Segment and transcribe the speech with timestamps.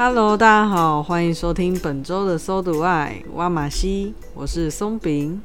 [0.00, 5.42] Hello，大家好，欢迎收听本周的《搜读爱挖马西》，我是松饼，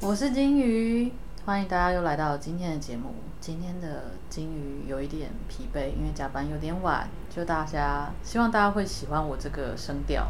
[0.00, 1.10] 我是金鱼，
[1.44, 3.12] 欢迎大家又来到今天的节目。
[3.40, 10.28] 今天的金鱼有一点疲惫，因为加班有点晚，就大家希望大家会喜欢我这个声调。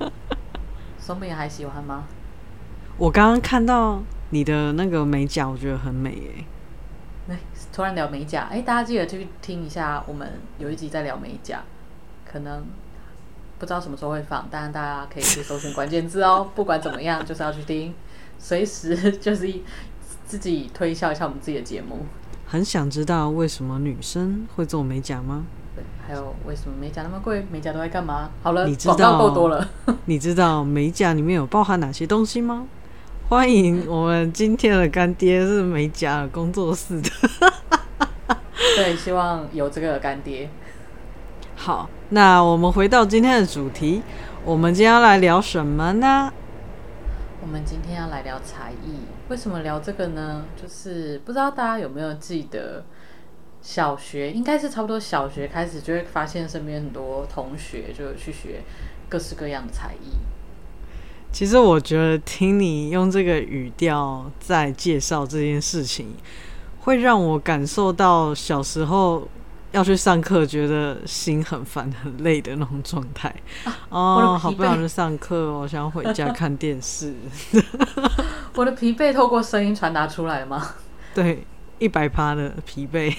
[0.98, 2.04] 松饼还喜欢吗？
[2.96, 4.00] 我刚刚看到
[4.30, 6.44] 你的那个美甲，我觉得很美耶。
[7.28, 7.38] 哎，
[7.70, 11.62] 突然聊美甲，哎，大家记得去听一下，我们有一集在聊美甲。
[12.36, 12.62] 可能
[13.58, 16.46] 不知道什么时候会放，当然大家可以去搜寻关键字哦。
[16.54, 17.94] 不管怎么样，就是要去听，
[18.38, 19.50] 随时就是
[20.26, 22.04] 自己推销一下我们自己的节目。
[22.46, 25.46] 很想知道为什么女生会做美甲吗？
[25.74, 27.46] 对，还有为什么美甲那么贵？
[27.50, 28.28] 美甲都在干嘛？
[28.42, 29.66] 好了，你知道够多了。
[30.04, 32.66] 你知道美甲里面有包含哪些东西吗？
[33.30, 37.10] 欢迎我们今天的干爹是美甲工作室的。
[38.76, 40.50] 对，希望有这个干爹。
[41.66, 44.00] 好，那我们回到今天的主题，
[44.44, 46.32] 我们今天要来聊什么呢？
[47.42, 49.00] 我们今天要来聊才艺。
[49.30, 50.44] 为什么聊这个呢？
[50.54, 52.84] 就是不知道大家有没有记得，
[53.60, 58.62] 小学应该是差不多小学开始就会发现身边很多同学就去学
[59.08, 60.18] 各式各样的才艺。
[61.32, 66.14] 其实我觉得听你用这个语调在介绍这件事情，
[66.82, 69.26] 会让我感受到小时候。
[69.72, 73.28] 要去上课，觉得心很烦很累的那种状态。
[73.64, 77.14] 啊、哦，好不想去上课，我想回家看电视。
[78.54, 80.74] 我的疲惫透过声音传达出来了吗？
[81.14, 81.46] 对，
[81.78, 83.14] 一百趴的疲惫。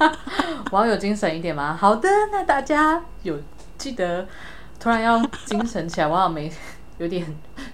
[0.70, 1.76] 我要有精神一点吗？
[1.78, 3.38] 好的，那大家有
[3.76, 4.26] 记得
[4.78, 6.50] 突然要精神起来，我好没。
[7.00, 7.26] 有点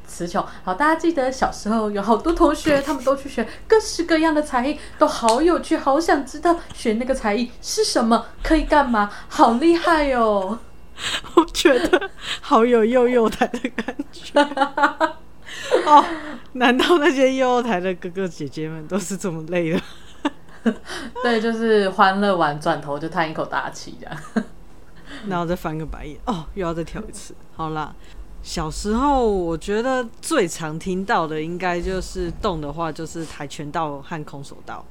[0.07, 0.45] 词穷。
[0.63, 10.61] 好，大家记得小时候有好多同学，他们都去学各式各样的才艺，都好有趣，好想知道学那个才艺是什么，可以干嘛，好厉害哦！
[11.35, 12.09] 我觉得
[12.41, 14.41] 好有幼幼台的感觉。
[15.85, 16.05] 哦，
[16.53, 20.73] 难道那些幼幼台的哥哥姐姐们都是这么累的？
[21.23, 24.45] 对，就是欢乐完转头就叹一口大气这样，
[25.27, 26.17] 然后再翻个白眼。
[26.27, 27.35] 哦，又要再跳一次。
[27.57, 27.93] 好啦。
[28.47, 34.85] 小时候，我觉得最常听到的应该就是动的话，就是跆拳道和空手道。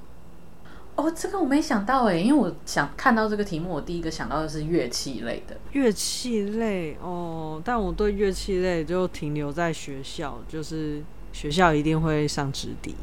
[0.98, 5.56] 哦，这个我没想到哎，因为我想看到这个题目，我第一个想到的是乐器类的。
[5.72, 11.02] 乐器类哦，但我对乐器类就停留在学校，就是
[11.32, 12.94] 学校一定会上直笛。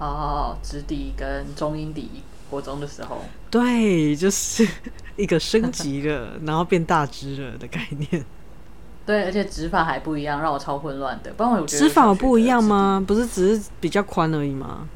[0.00, 2.10] 哦，直笛跟中音笛，
[2.50, 3.18] 国中的时候。
[3.48, 4.66] 对，就是
[5.16, 8.24] 一个升级了，然后变大只了的概念。
[9.08, 11.32] 对，而且指法还不一样，让我超混乱的。
[11.32, 13.02] 不然我觉得指法不一样吗？
[13.06, 14.86] 不是只是比较宽而已吗？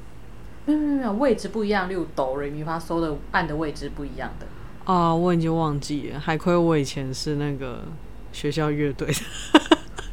[0.66, 4.46] 没有没有没有，位置不一样，例如哆瑞咪发嗦的按的位置不一样的。
[4.84, 7.84] 啊，我已经忘记了，还亏我以前是那个
[8.32, 9.14] 学校乐队的。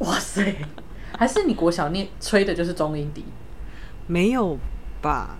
[0.06, 0.56] 哇塞，
[1.18, 3.22] 还是你国小念吹的就是中音笛？
[4.08, 4.56] 没有
[5.02, 5.36] 吧？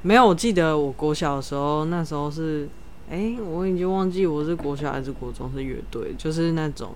[0.00, 2.66] 没有，我记得我国小的时候，那时候是，
[3.10, 6.94] 哎，我已经忘记我是国小还是国中是乐队，就是那种。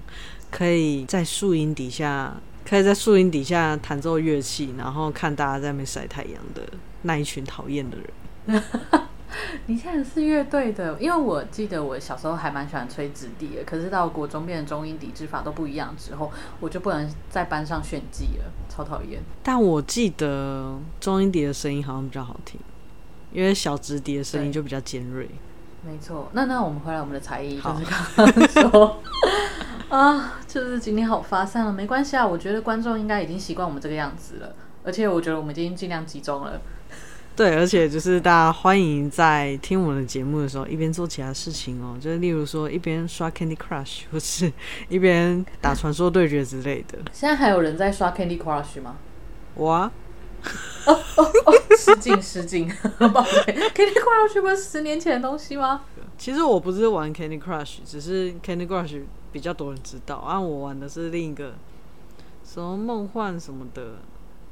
[0.57, 2.33] 可以在树荫底下，
[2.65, 6.63] 可以在树荫底下弹奏乐器，然后看大家在那边晒太阳的
[7.03, 8.63] 那一群讨厌的人。
[9.67, 19.21] 你现在是乐队的，因为我记得我小时候还蛮喜欢吹直笛的，可是到国中变成中音笛，指法都不一样之后，我就不能在班上炫技了，超讨厌。
[19.43, 22.61] 但我记得中音笛的声音好像比较好听，
[23.33, 25.29] 因为小直笛的声音就比较尖锐。
[25.87, 29.03] 没错，那那我们回来我们的才艺，就是刚刚说。
[29.91, 32.27] 啊，就是今天好发散了，没关系啊。
[32.27, 36.61] 我觉得观众应该已经习惯我们这个样子了，而且我觉得我们已经尽量集中了。
[37.37, 44.53] 对，而且就是大家欢迎在听我们的节目的时候，一边做其他事情哦，就是例如说一边刷 Candy Crush，或是
[44.89, 46.99] 一边打传说对决之类的。
[47.13, 48.97] 现在还有人在刷 Candy Crush 吗？
[49.55, 49.93] 我啊，
[50.87, 52.69] 哦哦哦，失敬失敬，
[53.13, 55.83] 抱歉，Candy Crush 不是十年前的东西吗？
[56.17, 59.03] 其实我不是玩 Candy Crush，只是 Candy Crush。
[59.35, 61.55] 比较多人知道，啊，我玩的是另一个
[62.45, 63.97] 什么梦幻什么的，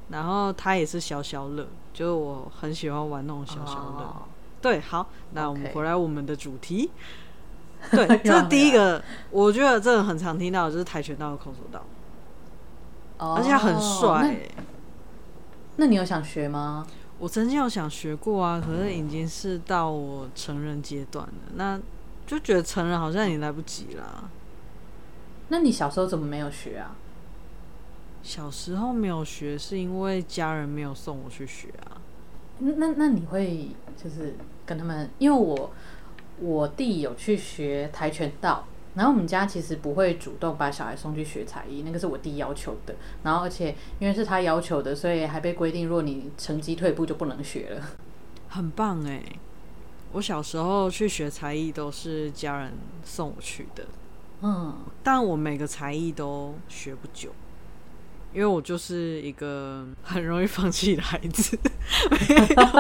[0.09, 4.03] 然后它也是消消乐，就是我很喜欢玩那种消消乐。
[4.03, 4.23] 哦、
[4.61, 6.91] 对，好，那我们回来我们的主题。
[7.93, 9.01] 对，这是第一个，
[9.31, 11.85] 我觉得这个很常听到的就是跆拳道和空手道，
[13.19, 14.51] 哦、而且很帅、欸。
[15.83, 16.87] 那你有想学吗？
[17.19, 21.81] 我曾经有想学过啊，可是已经是到我成人阶段了，那
[22.25, 24.31] 就觉得成人好像也来不及啦。
[25.49, 26.95] 那你小时候怎么没有学啊？
[28.23, 31.99] 小时候没有学，是因为家人没有送我去学啊。
[32.61, 33.71] 那那那你会
[34.01, 35.73] 就是跟他们，因为我
[36.39, 38.65] 我弟有去学跆拳道。
[38.95, 42.95] 然后我们家其实不会主动把小孩送去学才艺，那个是我弟要求的。
[43.23, 47.83] 然后而且因为是他要求的，所以还被规定，如果你成绩退步就不能学了。
[48.49, 49.23] 很棒哎！
[50.13, 52.73] 我小时候去学才艺都是家人
[53.03, 53.87] 送我去的，
[54.43, 57.31] 嗯，但我每个才艺都学不久，
[58.35, 61.59] 因为我就是一个很容易放弃的孩子。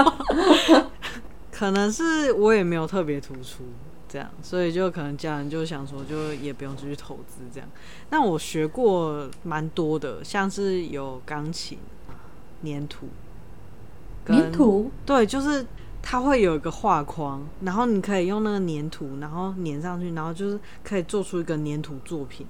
[1.51, 3.65] 可能是我也没有特别突出。
[4.13, 7.67] 这样，所以就可能家人就想说，就也不用继续投资这样。
[8.11, 11.79] 那我学过蛮多的，像是有钢琴、
[12.63, 13.07] 粘土、
[14.27, 15.65] 粘土，对，就是
[16.03, 22.47] 它会有一个画框，然后你可以用那个粘土，然后粘上去，然后就是可以做出一个粘土作品。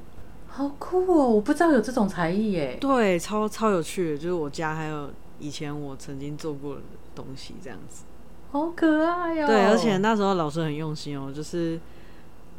[0.48, 1.28] 好酷哦！
[1.28, 2.76] 我不知道有这种才艺耶。
[2.80, 6.82] 对，超超有趣的，就是我家还有以前我曾经做过的
[7.14, 8.02] 东西，这样子。
[8.52, 9.46] 好可爱哟、哦！
[9.46, 11.72] 对，而且那时候老师很用心哦，就是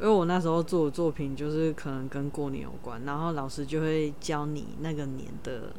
[0.00, 5.72] 为我那时候做的作品就是可能跟过年有关，然后老师就会教你那个年的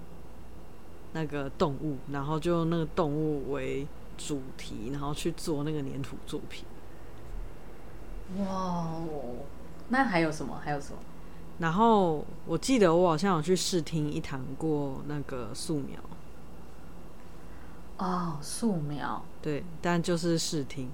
[1.12, 3.86] 那个动物，然后就用那个动物为
[4.18, 6.64] 主题，然后去做那个粘土作品。
[8.40, 9.04] 哇哦！
[9.90, 10.62] 那还有什么？
[10.64, 11.00] 还有什么？
[11.60, 16.00] 然后我记得我好像有去试听一堂过那个素描。
[17.98, 19.24] 哦，素描。
[19.42, 20.90] 对，但就是试听，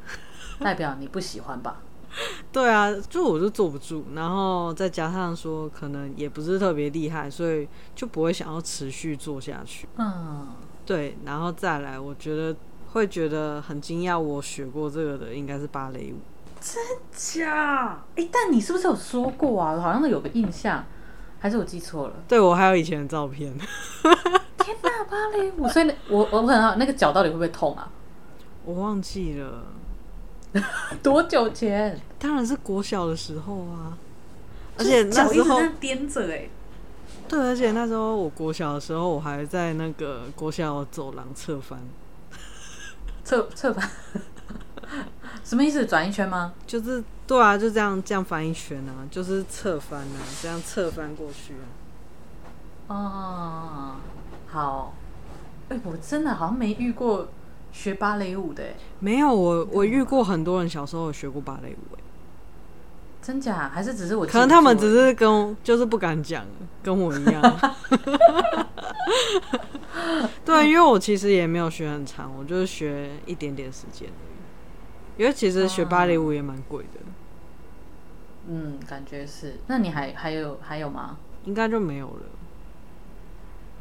[0.60, 1.80] 代表你不喜欢吧？
[2.50, 9.86] 对啊，就我就坐不住，然后再加上说可能也不是特别厉害，所以就不会想要持续做下去。
[9.96, 10.48] 嗯，
[10.86, 12.56] 对，然后再来，我觉得
[12.92, 16.16] 会觉得很惊讶，我学过这个的应该是芭蕾舞。
[16.58, 16.82] 真
[17.12, 18.02] 假？
[18.16, 19.78] 哎，但你是不是有说过啊？
[19.78, 20.86] 好像有个印象，
[21.38, 22.14] 还是我记错了？
[22.26, 23.54] 对，我还有以前的照片。
[24.66, 25.68] 天呐，芭蕾舞！
[25.68, 27.88] 所以我我很好，那个脚到底会不会痛啊？
[28.64, 29.62] 我忘记了，
[31.04, 32.00] 多久前？
[32.18, 33.96] 当然是国小的时候啊，
[34.76, 36.48] 而且那时候颠着哎。
[37.28, 41.78] 对，而且那时候我国小的时候，我还在那个国小走廊侧翻，
[43.24, 43.88] 侧侧翻，
[45.44, 45.86] 什么意思？
[45.86, 46.52] 转一圈吗？
[46.66, 51.54] 就是对啊，就这样这样翻一圈啊，就是侧翻啊，这样侧翻过去
[52.88, 52.90] 啊。
[52.94, 53.96] 哦。
[54.56, 54.94] 好，
[55.68, 57.28] 哎、欸，我真的好像没遇过
[57.72, 58.64] 学芭蕾舞的。
[59.00, 62.00] 没有，我我遇过很多人小时候有学过芭蕾舞，哎，
[63.20, 63.68] 真假？
[63.68, 64.24] 还是只是我？
[64.24, 66.46] 可能他们只是跟就是不敢讲，
[66.82, 67.42] 跟我一样。
[70.42, 74.08] 对，因为我其实也没有学很长，我就是学一点点时间。
[75.18, 77.00] 因为其实学芭蕾舞也蛮贵的。
[78.48, 79.58] 嗯，感觉是。
[79.66, 81.18] 那你还还有还有吗？
[81.44, 82.22] 应该就没有了。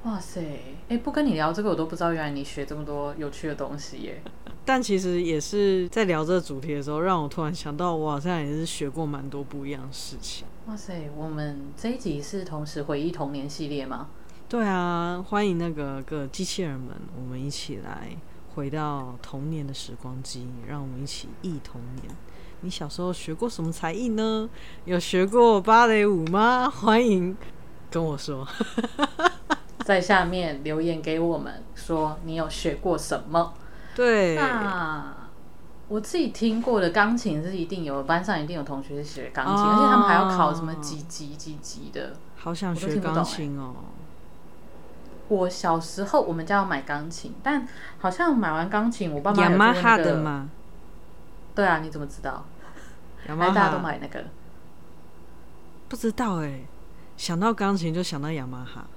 [0.06, 4.22] 哇塞，哎、欸，不跟你聊这个，我都不知道原来你学这么多有趣的东西耶。
[4.64, 10.46] 但其实也是在聊这个主题的时候，让我突然想到，我好像也是学过蛮多不一样的事情。
[10.68, 14.10] 哇塞，我们这一集是同时回忆童年系列吗？
[14.48, 18.16] 对啊，欢迎那个个机器人们，我们一起来
[18.54, 22.16] 回到童年的时光机，让我们一起忆童年。
[22.62, 24.48] 你小时候学过什么才艺呢？
[24.86, 26.70] 有学过芭蕾舞吗？
[26.70, 27.36] 欢迎
[27.90, 28.48] 跟我说。
[29.86, 33.54] 在下面留言给我们，说你有学过什么？
[33.94, 35.14] 对，那
[35.88, 42.14] 我自己听过的钢琴是一定有，班上一定有同学是学钢琴，哦、而且他们还要考什么几级几级的。
[42.36, 43.76] 好想学钢琴哦！
[45.28, 47.68] 我小时候我们家要买钢琴，但
[48.00, 50.50] 好像买完钢琴，我爸妈雅马哈的吗？
[51.54, 52.44] 对啊，你怎么知道？
[53.28, 54.24] 雅马哈大家都买那个？
[55.88, 56.62] 不知道哎，
[57.16, 58.88] 想到钢琴就想到雅马哈。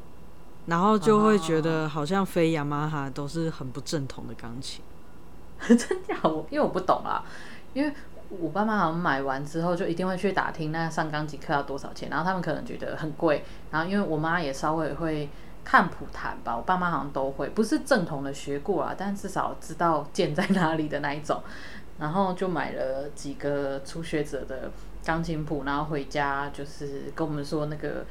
[0.69, 4.85] 然后就会觉得好像非雅马哈都是很不正统的钢琴，
[5.67, 6.15] 真假？
[6.25, 7.25] 我因为我不懂啊，
[7.73, 7.91] 因为
[8.29, 15.31] 我爸妈好像买完之后就一定会去打听那上钢琴课要多少钱，然后他们可能觉得很贵，然后因为我妈也稍微会
[15.65, 21.43] 看谱弹吧，我爸妈好像都会，不是正统的学过啊，但至少知道键在哪里的那一种，
[21.99, 24.71] 然后就买了几个初学者的
[25.03, 28.05] 钢琴谱，然后回家就是跟我们说那个。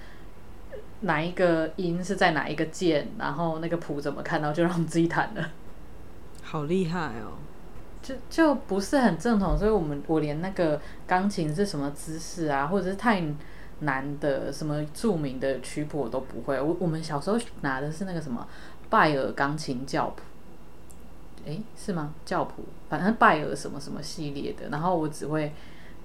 [1.02, 5.52] 哪一个音是在哪一个键，然后那个谱怎么看到，就让我们自己弹了。
[6.42, 7.38] 好厉害哦！
[8.02, 13.22] 就就不是很正统，所以我们我连那个钢琴是什么姿势啊，或者是太
[13.82, 16.60] 难的什么著名的曲谱我都不会。
[16.60, 18.48] 我我们小时候拿的是那个什么
[18.90, 20.22] 拜尔钢琴教谱，
[21.46, 22.14] 诶，是吗？
[22.26, 25.54] 教谱，反正拜尔什么什么系列的，然后我只会。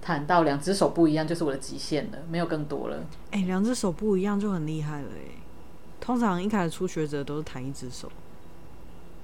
[0.03, 2.97] 弹到两只手不一样就是我的极限了，没有更多了。
[3.31, 5.41] 哎、欸，两只手不一样就很厉害了哎。
[6.01, 8.11] 通常一开始初学者都是弹一只手，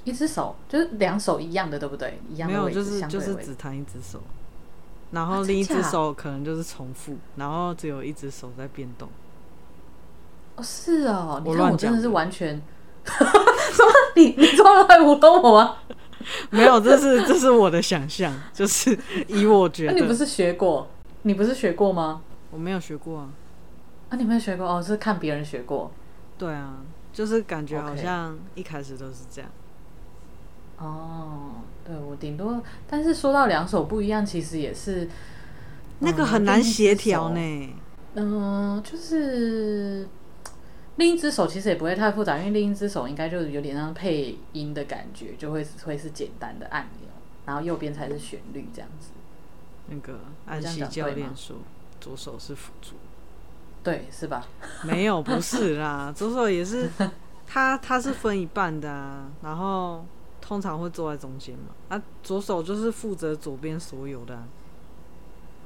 [0.04, 2.20] 一只手就是两手一样的，对不对？
[2.30, 2.56] 一样的。
[2.56, 4.20] 没有，就是就是只弹一只手，
[5.11, 9.08] 然后另一只手可能就是重复，然后只有一只手在变动。
[10.54, 12.54] 哦，是哦，你看我真的是完全，
[13.04, 13.90] 什么？
[14.14, 15.78] 你你从来在糊弄我吗？
[16.50, 18.96] 没有，这是这是我的想象，就是
[19.28, 19.92] 以我觉得。
[19.92, 20.88] 那你不是学过？
[21.22, 22.22] 你不是学过吗？
[22.50, 23.30] 我没有学过啊。
[24.08, 24.82] 啊，你没有学过哦？
[24.82, 25.90] 是看别人学过。
[26.37, 26.78] 对啊，
[27.12, 29.50] 就是感觉好像一开始都是这样。
[30.78, 31.52] 哦，
[31.84, 35.08] 对，我顶多，但是说到两手不一样，其实也是
[35.98, 37.70] 那个很难协调呢。
[38.14, 40.08] 嗯、呃，就是。
[40.98, 47.08] 另一只手其实也不会太复杂，因为另一只手应该就有点像配音的感觉，就会会是简单的按钮，
[47.46, 49.10] 然后右边才是旋律这样子。
[49.86, 51.56] 那个安西教练说，
[52.00, 52.96] 左手是辅助，
[53.82, 54.46] 对，是吧？
[54.82, 56.90] 没有，不是啦，左手也是，
[57.46, 60.04] 它它是分一半的啊，然后
[60.40, 64.44] 通常会坐在中间嘛，啊，左手就是负责左边所有的啊。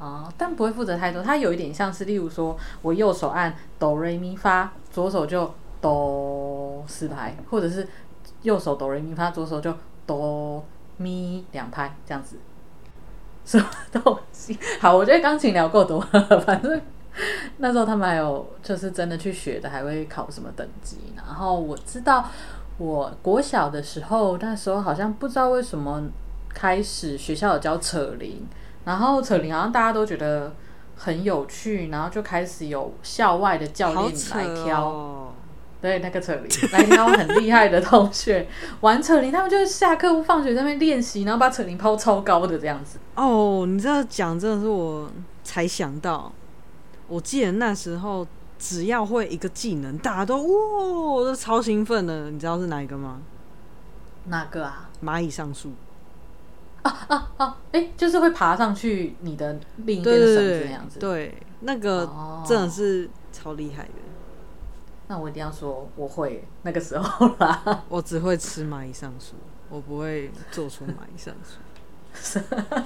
[0.02, 7.86] 哦，但不会负责太多，它有一点像是，例如说我右手按哆瑞咪发，左手就哆四拍，或者是
[8.42, 9.72] 右手哆瑞咪发，左手就
[10.04, 10.64] 哆
[10.96, 12.36] 咪两拍，这样子。
[13.44, 14.58] 什么东西？
[14.80, 16.00] 好，我觉得钢琴聊够多，
[16.44, 16.82] 反正
[17.58, 20.96] 那时候他们还有就是真的去学的，还会考什么等级。
[21.14, 22.28] 然后我知道，
[22.78, 26.02] 我国小的时候，那时候好像不知道为什么
[26.48, 28.44] 开始学校有教扯铃。
[28.84, 30.54] 然后扯铃好像大家都觉得
[30.96, 35.32] 很有趣，然后就开始有校外的教练来挑，哦、
[35.80, 38.46] 对那个扯铃来挑很厉害的同学
[38.80, 42.98] 玩扯铃，他们就是下课放学在那边练习，然后把扯铃抛超高的这样子。
[43.14, 45.10] 哦，你这样讲真的是我
[45.42, 46.32] 才想到，
[47.08, 48.26] 我记得那时候
[48.58, 52.30] 只要会一个技能，大家都哇，都超兴奋的。
[52.30, 53.20] 你知道是哪一个吗？
[54.26, 54.88] 哪个啊？
[55.04, 55.72] 蚂蚁上树。
[56.82, 57.56] 啊啊啊！
[57.72, 60.98] 哎、欸，就是会爬上去你的另一边的绳子那样子。
[60.98, 62.08] 对，对，那个
[62.46, 63.90] 真的是超厉害的。
[63.90, 64.10] 哦。
[65.08, 67.84] 那我一定要说我会那个时候啦。
[67.88, 69.34] 我只会吃蚂蚁上树，
[69.68, 71.58] 我不会做出蚂蚁上树。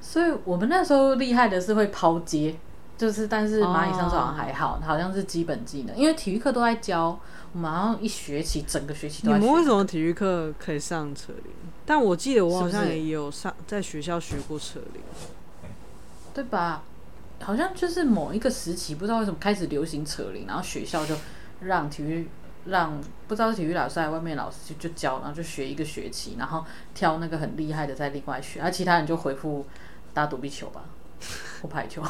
[0.00, 2.58] 所以我们那时候厉害的是会抛接，
[2.98, 7.18] 就是但是蚂蚁上树好像还好，哦，好像是基本技能，因为体育课都在教。
[7.54, 9.32] 我们好像一学期整个学期都。
[9.34, 11.52] 你们为什么体育课可以上扯铃？
[11.84, 15.02] 但我记得我好像也有上在学校学过扯铃，
[16.32, 16.82] 对吧？
[17.40, 21.16] 好像就是某一个时期，不知道为什么开始流行扯铃，然后学校就
[21.60, 22.28] 让体育
[22.66, 29.66] 让不知道是体育老师还是外面老师就就教，然后就学一个学期，然后挑那个很厉害的再另外学，而其他人就回复
[30.14, 30.84] 打躲避球吧，
[31.60, 32.00] 或排球。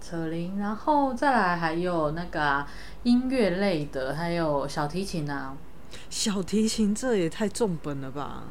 [0.00, 2.68] 扯铃，然后再来还有那个、啊、
[3.04, 5.56] 音乐类的，还有小提琴啊。
[6.08, 8.44] 小提琴这也太重本了吧，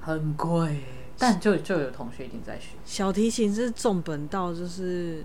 [0.00, 0.84] 很贵。
[1.18, 2.76] 但就就有同学已经在学。
[2.84, 5.24] 小提琴是重本到就是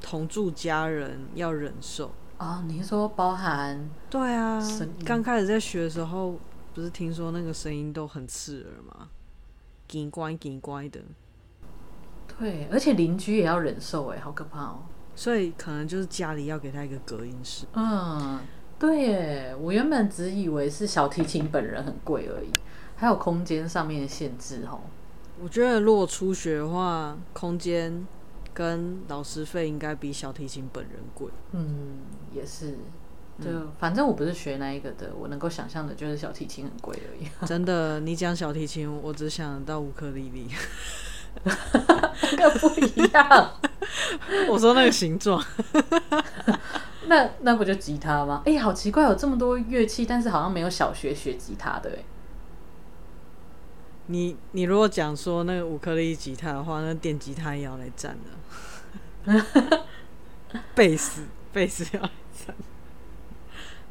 [0.00, 2.64] 同住家人要忍受啊、哦？
[2.68, 3.90] 你是说包含？
[4.08, 4.62] 对啊，
[5.04, 6.38] 刚开始在学的时候，
[6.74, 9.08] 不是听说那个声音都很刺耳吗？
[9.88, 11.00] 紧乖紧乖的。
[12.38, 14.82] 对，而且邻居也要忍受，哎，好可怕哦。
[15.16, 17.66] 所以可能就是家里要给他一个隔音室。
[17.72, 18.38] 嗯，
[18.78, 22.50] 对耶，我原本只以为是小提琴本人很贵而已，
[22.96, 24.80] 还有空间上面的限制哦。
[25.42, 28.06] 我觉得如果初学的话，空间
[28.52, 31.28] 跟老师费应该比小提琴本人贵。
[31.52, 31.98] 嗯，
[32.34, 32.78] 也是。
[33.38, 37.28] 就、嗯、反正我不是学那一个的，我能够想象的就是小提琴很贵而已。
[37.46, 40.48] 真的，你讲小提琴，我只想到乌克丽丽。
[41.44, 43.50] 那个不一样。
[44.48, 45.38] 我说那个形状，
[47.08, 48.42] 那那不就吉他吗？
[48.44, 52.04] 哎、欸，好奇怪，有这么多乐器，但是好像没有小学学吉他的哎。
[54.06, 58.16] 你你如果讲说那个乌克丽丽吉他的话，那电吉他也要来占
[59.26, 59.82] 的。
[60.74, 61.22] 贝斯
[61.52, 62.54] 贝斯要来占。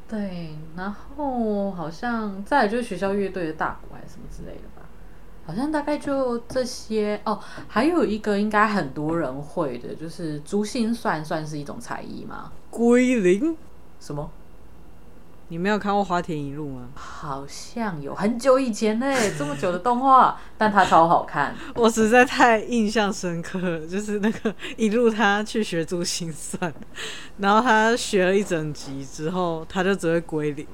[0.07, 4.84] 对，然后好像再来就是学校乐队的大鼓还是什么之类的吧。
[5.45, 7.39] 好像大概就这些哦。
[7.67, 12.51] 还有一个应该很多人会的，就是珠心算算是一种才艺吗？
[12.69, 13.55] 归零？
[13.99, 14.29] 什么？
[15.49, 16.89] 你没有看过花田一路吗？
[16.95, 19.05] 好像有，很久以前呢，
[19.37, 21.53] 这么久的动画， 但它超好看。
[21.75, 26.73] 我实在太印象深刻了，就是那个一路他去学珠心算，
[27.37, 30.65] 然后他学了一整集之后，他就只会归零，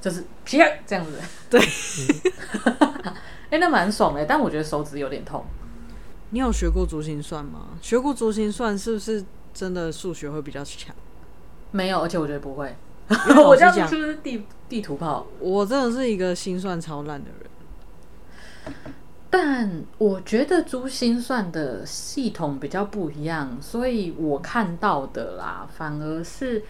[0.00, 1.12] 就是啪这样子。
[1.50, 1.60] 对，
[3.50, 5.44] 哎、 欸，那蛮爽的，但我觉得手指有点痛。
[6.30, 7.70] 你有学过珠心算吗？
[7.82, 10.94] 学过珠心算是不是真的数学会比较强？
[11.72, 12.76] 没有，而且我觉得不会。
[13.44, 15.26] 我这样是不是地地图炮？
[15.40, 18.74] 我真的是一个心算超烂的人，
[19.28, 26.62] 但我觉得珠心算的系统比较不一样，所以我看到的啦，反而是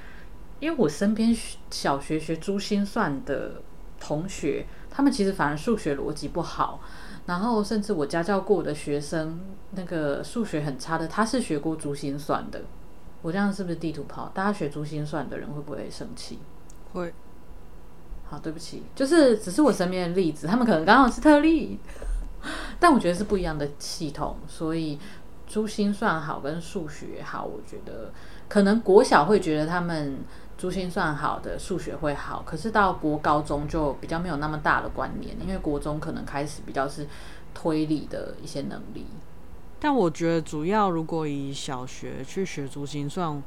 [0.60, 1.36] 因为我身边
[1.70, 3.62] 小学学珠心算的
[3.98, 6.80] 同学，他们其实反而数学逻辑不好，
[7.26, 9.40] 然后甚至我家教过的学生，
[9.72, 12.62] 那个数学很差的，他是学过珠心算的。
[13.22, 14.30] 我这样是不是地图炮？
[14.34, 16.38] 大家学珠心算的人会不会生气？
[16.92, 17.12] 会。
[18.24, 21.78] 好，对不起，就是只是我身边的例子，他们可能刚好是特例，
[22.78, 24.98] 但我觉得是不一样的系统，所以
[25.48, 28.12] 珠心算好跟数学好，我觉得
[28.48, 30.18] 可能国小会觉得他们
[30.60, 37.06] 珠心算好的数学会好，可是到国高中就比较没有那么大的观念，因为国中可能开始比较是
[37.54, 39.06] 推理的一些能力。
[39.80, 43.42] 但我觉得主要如果以小学去学珠心算，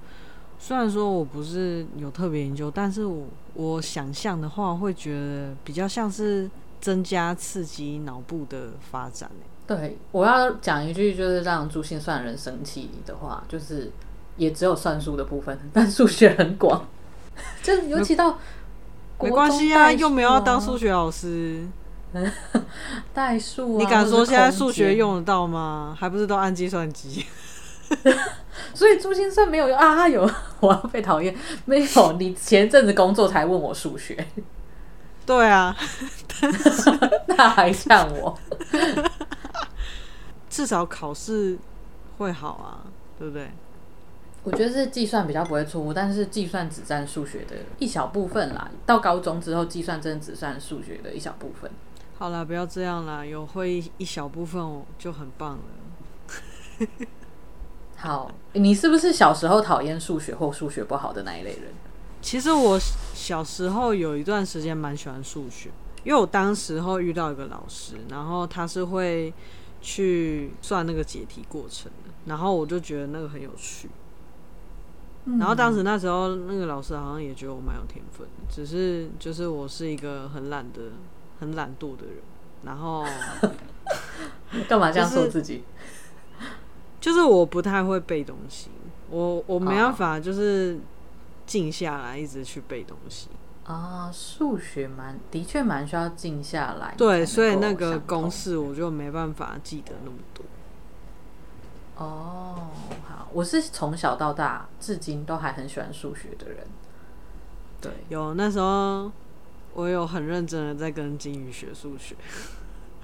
[0.57, 6.49] 虽然说我不是有特别研究，但是我我想象的话，会觉得比较像是
[6.81, 9.29] 增加刺激脑部的发展。
[9.67, 13.91] 对，我要讲一句就是让珠心算人生气的话，就是
[14.35, 16.83] 也只有算术的部分，但数学很广，
[17.63, 18.37] 就尤其到
[19.19, 21.67] 没关系啊，又没有要当数学老师。
[23.13, 23.79] 代数啊？
[23.79, 25.97] 你敢说现在数学用得到吗？
[25.99, 27.25] 还不是都按计算机？
[28.73, 30.07] 所以珠心算没有用啊！
[30.07, 31.35] 有，我要被讨厌。
[31.65, 34.27] 没有，你前阵子工作才问我数学。
[35.25, 35.75] 对啊，
[37.27, 38.37] 那还像我？
[40.49, 41.57] 至少考试
[42.17, 42.85] 会好啊，
[43.17, 43.49] 对不对？
[44.43, 48.69] 我觉得是计算比较不会错误，但是计算只占数学的一小部分啦。
[48.85, 51.71] 到高中之后，计算真的只算数学的一小部分。
[52.17, 56.87] 好了，不要这样啦，有会一小部分就很棒了。
[57.95, 61.71] 好，你是不是小时候讨厌数学或数学不好的那一类人？
[62.21, 62.77] 其实我
[63.13, 65.69] 小时候有一段时间蛮喜欢数学，
[66.03, 69.33] 因为我当时候遇到一个老师，然后他是会
[69.81, 73.89] 去算那个解题过程的，然后我就觉得那个很有趣。
[75.25, 80.79] 然后当时那时候那个老师好像也觉得我蛮有天分，只是就是我是一个很懒的。
[81.39, 82.17] 很懒惰的人，
[82.63, 83.03] 然后
[84.69, 85.65] 干嘛这样说自己？
[87.01, 88.69] 就是我不太会背东西，
[89.09, 90.79] 我我没办法，就是
[91.45, 93.27] 静下来一直去背东西
[93.65, 94.09] 啊。
[94.13, 100.45] 数学蛮的确蛮需要静下来，对，所以那个公式我就没办法记得那么多。
[102.03, 102.55] 哦，
[103.07, 106.65] 好，我是从小到大至今都还很喜欢数学的人。
[107.79, 109.11] 对，有那时候。
[109.75, 112.15] 我有很认真的在跟金鱼学数学，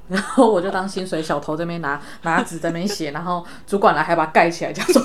[0.08, 5.04] 然后我就当薪水小偷这边拿 拿纸在那边写，然后主管来还把它盖起来，假装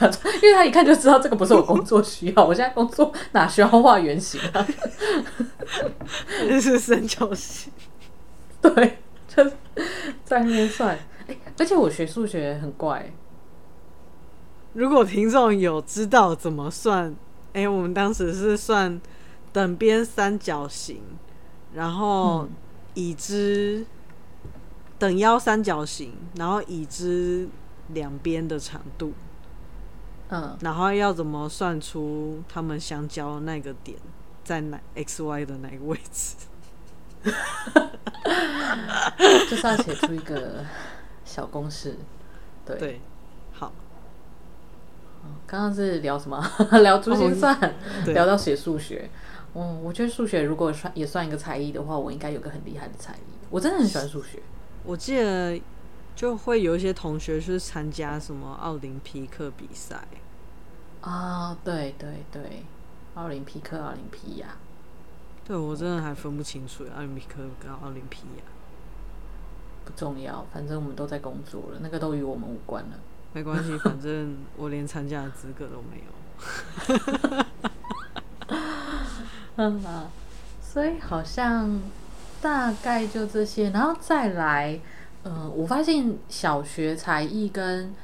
[0.00, 4.66] 假装，因为他一看就知道这个不是我工作需要，我现在工作哪需要画圆形啊？
[6.48, 7.70] 这是三角形，
[8.62, 9.44] 对，就
[10.24, 10.98] 在那边算。
[11.56, 13.12] 欸，而且我学数学很怪。
[14.74, 17.14] 如果听众有知道怎么算，
[17.52, 19.00] 哎，欸，我们当时是算。
[19.52, 21.02] 等边三角形，
[21.74, 22.48] 然后
[22.94, 23.84] 已知
[24.98, 27.46] 等腰三角形，然后已知
[27.88, 29.12] 两边的长度，
[30.30, 33.98] 嗯，然后要怎么算出它们相交的那个点
[34.42, 36.36] 在哪 x y 的哪个位置？
[39.50, 40.64] 就是要写出一个
[41.32, 41.96] 小公式，
[42.66, 43.00] 对，对
[43.52, 43.72] 好。
[45.46, 46.44] 刚刚是聊什么？
[46.82, 47.72] 聊珠心算， 哦、
[48.12, 49.08] 聊到写数学。
[49.54, 53.20] 嗯，我觉得数学如果算也算一个才艺的话，我应该有个很厉害的才艺。
[53.48, 54.42] 我真的很喜欢数学。
[54.84, 55.58] 我记得
[56.14, 60.02] 就会有一些同学是参加什么奥林匹克比赛
[61.00, 62.64] 啊，对对对，
[63.14, 64.48] 奥林匹克、奥林匹亚。
[65.44, 68.42] 对，我真的还分不清楚奥林匹克跟奥林匹亚。
[69.84, 72.90] 不重要，反正我们都在工作了，那个都与我们无关了。
[73.32, 76.12] 没关系，反正我连参加的资格都没有。
[79.56, 80.08] 嗯啊，
[80.62, 81.80] 所以好像
[82.40, 84.80] 大概就这些，然后再来，
[85.24, 87.94] 嗯、呃，我发现小学才艺跟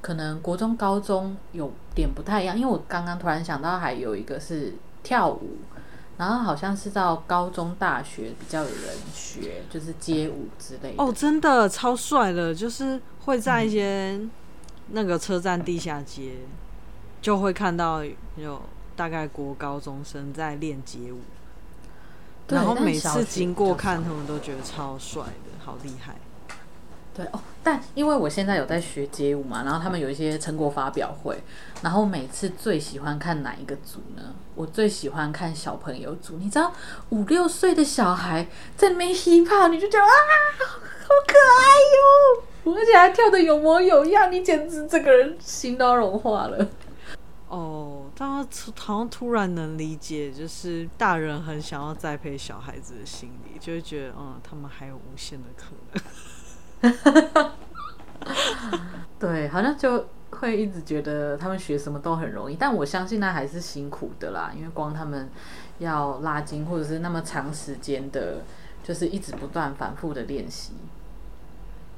[0.00, 5.56] 可能国中、高中有点不太一样，因为我刚刚突然想到还有一个是跳舞，
[6.22, 11.02] 然后好像是到高中、大学比较有人学，就是街舞之类的。
[11.02, 14.20] 哦，真的超帅的，就是会在一些
[14.92, 16.48] 那个车站地下街，嗯、
[17.20, 18.04] 就会看到
[18.36, 18.62] 有
[18.94, 21.18] 大概国高中生在练街舞。
[22.46, 26.14] 然后每次经过看，他们都觉得超帅的，好厉害。
[27.12, 31.42] 对哦，但因为我现在有在学街舞嘛，然后他们有一些成果发表会，
[31.82, 34.22] 然后每次最喜欢看哪一个组呢？
[34.54, 36.72] 我最喜欢看小朋友组，你知道
[37.10, 40.12] 五六岁的小孩在那边 hiphop，你就觉得啊，
[40.60, 46.68] 好可爱哟，而且还跳的有模有样，你简直这个人心都融化了。
[47.48, 55.66] 哦，但他好像突然能理解，就是大人很想要栽培小孩子的心理，就会觉得，嗯，他们还有无限的可
[56.82, 57.50] 能。
[59.18, 60.06] 对，好像就
[60.42, 65.30] 会一直觉得他们学什么都很容易，但我相信那还是辛苦的啦，因为光他们
[65.78, 68.42] 要拉筋，或者是那么长时间的，
[68.82, 70.72] 就是一直不断反复的练习。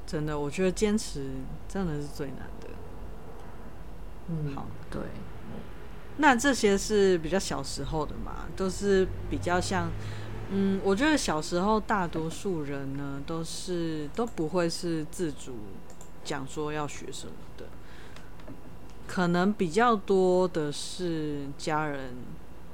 [0.05, 1.31] 真的，我觉得坚持
[1.67, 2.69] 真的是最难的。
[4.29, 5.01] 嗯，好，对。
[6.17, 9.89] 那这些是比较小时候的嘛，都是比较像，
[10.51, 15.55] 嗯，我觉得小时候大多数人呢，都是都不会是自主
[16.23, 17.65] 讲说要学什么的，
[19.07, 22.15] 可能比较多的是家人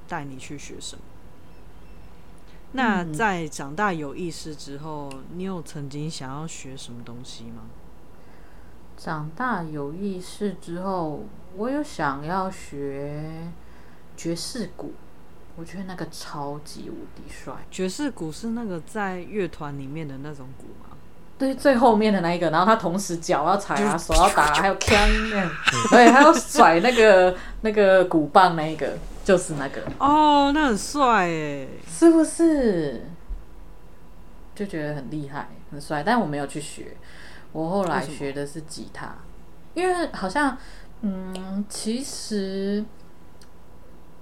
[0.08, 1.02] 带你去学什么。
[2.74, 7.64] 那在长大有意识之后，你有曾经想要学什么东西吗？
[8.98, 11.26] 长大有意识之后。
[11.58, 13.52] 我有想要学
[14.16, 14.94] 爵士鼓，
[15.58, 17.54] 我觉得那个超级无敌帅。
[17.70, 20.91] 爵士鼓是那个在乐团里面的那种鼓吗？
[21.42, 24.96] 对，最后面的那一个，然后他同时脚要踩啊，手要打， 还有锵
[25.32, 25.52] 那样，
[25.90, 29.82] 对，还要甩那个那个鼓棒，那一个就是那个。
[29.98, 33.08] 哦，那很帅哎，是不是？
[34.54, 36.04] 就觉得很厉害，很帅。
[36.04, 36.96] 但我没有去学，
[37.52, 39.16] 我后来学的是吉他，
[39.74, 40.56] 因为好像。
[41.04, 42.86] 嗯，其实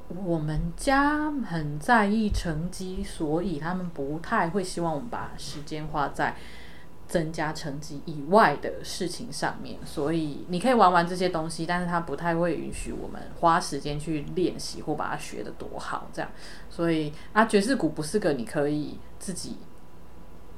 [0.08, 6.34] 我们家很在意成绩，所以他们不太会希望我们把时间花在
[7.10, 9.78] 增加成绩以外的事情上面。
[9.84, 16.32] 所以你可以玩玩这些东西，但是他不太会允许我们花时间去练习或把它学得多好这样。
[16.70, 19.58] 所以啊，爵士鼓不是个你可以自己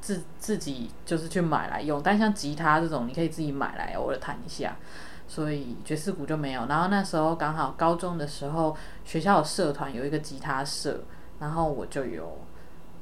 [0.02, 4.76] 自自己就是去买来用，但像吉他这种，你可以自己买来偶尔弹一下。
[5.28, 11.06] 所以爵士鼓就没有，然后那时候刚好高中的时候，学校有社团有一个吉他社，
[11.40, 12.38] 然后我就有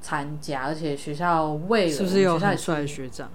[0.02, 3.30] 参加，而且学校为了是不是有很帅的学长？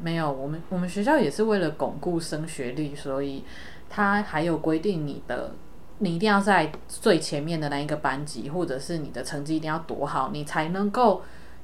[0.00, 3.44] 没有，我们我们学校也是为了巩固升学率，所以
[3.88, 5.52] 他还有规定你的
[5.98, 11.22] 你一定要在最前面的那一个班级，或者是你的成绩一定要多好，你才能够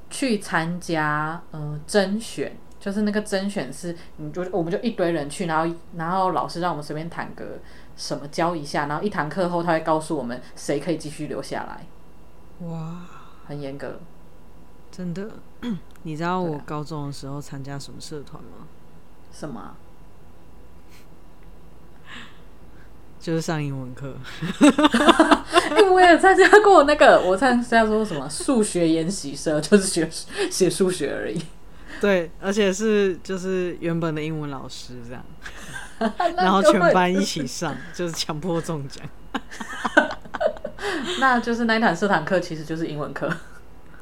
[0.09, 2.57] 去参加呃甄选。
[2.81, 7.59] 就是那个甄选是，你就我们就一堆人去，然后然后老师让我们随便谈个
[7.96, 11.85] 什么教一下，然后一堂课后他会告诉我们谁可以继续留下来。
[12.68, 13.00] 哇，
[13.48, 13.98] 很严格，
[14.92, 15.30] 真的。
[16.04, 18.68] 你知道我高中的时候参加什么社团吗？
[19.32, 19.74] 什么？
[23.18, 24.14] 就是上英文课。
[25.70, 30.08] 因 为我也参加过那个，我参加说什么数学研习社， 就是学
[30.50, 31.42] 写数学而已。
[32.00, 35.24] 对，而且是就是原本的英文老师这样，
[36.37, 39.04] 然后全班一起上，就是强迫中奖。
[41.20, 43.31] 那就是那一堂社团课其实就是英文课。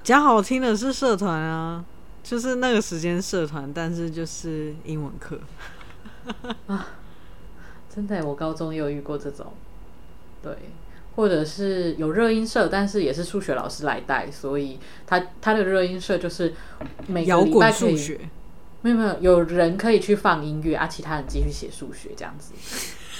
[0.02, 1.84] 讲好听的是社团啊，
[2.22, 5.38] 就是那个时间社团，但是就是英文课。
[6.66, 6.88] 啊，
[7.94, 9.52] 真的，我高中也有遇过这种，
[10.42, 10.52] 对。
[11.16, 16.52] 或者是有热音社，但是也是数学老师来带，所以他他的热音社就是
[17.06, 18.20] 每个礼拜可以，
[18.82, 22.52] 没有没有，有人可以去放音乐啊，其他人继续写数学这样子，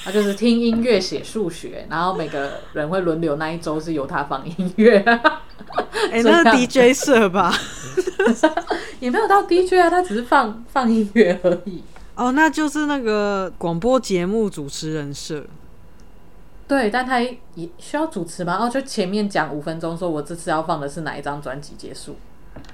[0.07, 5.01] 他就是听音乐写数学，然后每个人会轮流，那一周是由他放音乐。
[6.13, 7.53] 哎、 欸，那是 DJ 社吧？
[9.01, 11.83] 也没有到 DJ 啊，他只是放放音乐而已。
[12.15, 15.45] 哦，那就是那个广播节目主持人社。
[16.69, 18.57] 对，但他也需要主持嘛？
[18.65, 22.15] 哦，就前面讲五分钟，说我这次要放的是哪一张专辑，结束。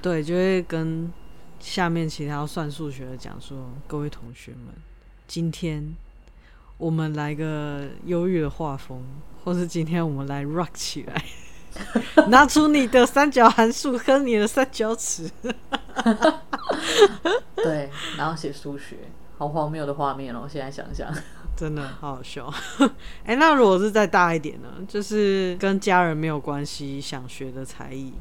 [0.03, 1.11] 对，就会跟
[1.59, 4.73] 下面其他要算数学的讲说：“各位同学们，
[5.27, 5.95] 今天
[6.77, 9.03] 我们来个忧郁的画风，
[9.43, 11.23] 或是今天我们来 rock 起来。”
[12.27, 15.27] 拿出你的三角函数和你的三角尺。
[17.55, 18.97] 对，然后写数学，
[19.39, 20.47] 好荒谬的画面哦！
[20.47, 21.11] 现在想想，
[21.57, 22.45] 真的好好笑。
[23.25, 24.67] 哎、欸，那如果是再大一点呢？
[24.87, 28.13] 就是跟家人没有关系，想学的才艺。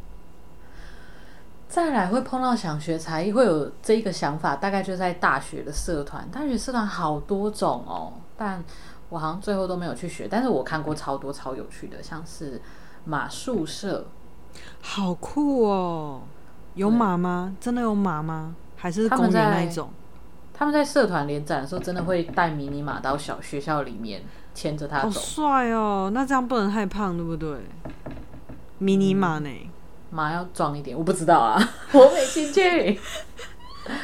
[1.68, 6.26] 再来会碰到想学才艺，会有这一个想法，大概就在大学的社团。
[6.30, 8.64] 大学社团好多种哦，但
[9.08, 10.26] 我好像最后都没有去学。
[10.28, 12.60] 但是我看过超多超有趣的，像是
[13.04, 14.06] 马术社，
[14.80, 16.22] 好酷哦！
[16.74, 17.56] 有马吗？
[17.60, 18.56] 真的有马吗？
[18.76, 19.90] 还是公园那一种？
[20.52, 24.22] 他们在社团联展的时候，真的会带迷你马到小学校里面，
[24.54, 25.04] 牵着它走。
[25.04, 26.10] 好帅哦！
[26.12, 27.58] 那这样不能太胖，对不对？
[28.78, 29.48] 迷你马呢？
[29.48, 29.70] 嗯
[30.14, 31.58] 马要壮一点，我不知道啊，
[31.92, 33.00] 我没兴趣。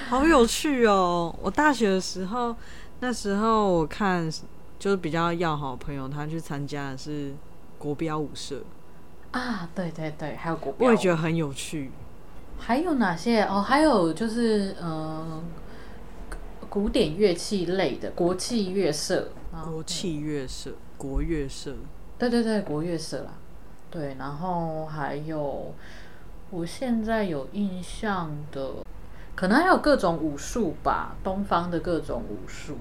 [0.09, 1.35] 好有趣哦！
[1.43, 2.57] 我大学的时候，
[3.01, 4.31] 那时候我看
[4.79, 7.33] 就是比较要好的朋友，他去参加的是
[7.79, 8.63] 国标舞社
[9.31, 11.91] 啊，对对对，还有国标，我也觉得很有趣。
[12.59, 13.63] 还有哪些哦？
[13.63, 15.43] 还有就是嗯、呃，
[16.69, 19.31] 古典乐器类的国器乐社，
[19.65, 21.77] 国器乐社，国乐社，
[22.19, 23.35] 对对对，国乐社啦。
[23.91, 25.73] 对，然后还有，
[26.51, 28.85] 我现在有印象的，
[29.39, 32.77] 可能还有各种武术吧，东方的各种武术，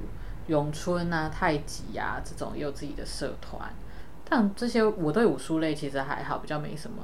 [0.48, 3.72] 咏春啊、太极啊这种也有自己的社团。
[4.28, 7.04] 但这些我对武术类其实还好，比较没什么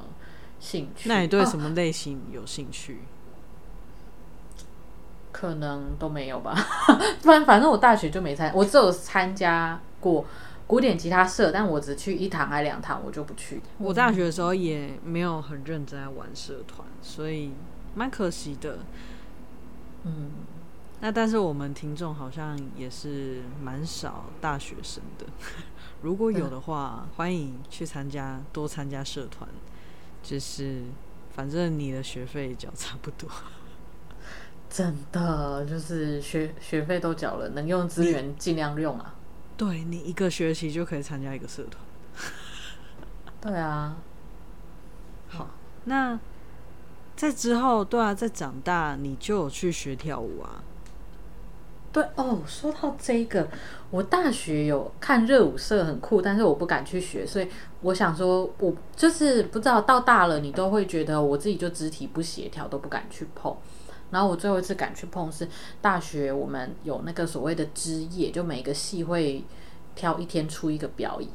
[0.58, 1.08] 兴趣。
[1.08, 2.94] 那你对什么类型有兴趣？
[2.94, 4.58] 哦，
[5.30, 6.52] 可能都没有吧，
[7.22, 10.24] 不然反正我大学就没参，我只有参加过。
[10.66, 13.60] 古典吉他社，但我只去一堂还两堂，我就不去。
[13.78, 17.52] 我大学的时候也没有很认真在玩社团，所以
[17.94, 18.78] 蛮可惜的。
[20.04, 20.30] 嗯，
[21.00, 25.26] 那但是我们听众好像也是蛮少大学生的，
[26.02, 29.48] 如果有的话，欢迎去参加，多参加社团。
[30.22, 30.82] 就是
[31.34, 33.28] 反正你的学费缴差不多，
[34.70, 39.14] 真的就是学学费都缴了，能用资源尽量用啊。
[39.56, 41.84] 对，你一个学期就可以参加一个社团。
[43.42, 43.96] 对啊，
[45.28, 45.50] 好，
[45.84, 46.18] 那
[47.16, 50.62] 在之后，对啊，在长大，你就有去学跳舞啊？
[51.92, 53.46] 对哦，说到这个，
[53.90, 57.46] 我大学有看热舞社很酷，但是我不敢去学，所以
[57.82, 63.56] 我想说，我就是不知道到大了，你都会觉得我自己就肢体不协调，都不敢去碰。
[64.10, 65.48] 然后我最后一次敢去碰是
[65.80, 69.44] 大学，我们有那个所谓的之夜，就每个系会
[69.94, 71.30] 挑一天出一个表演，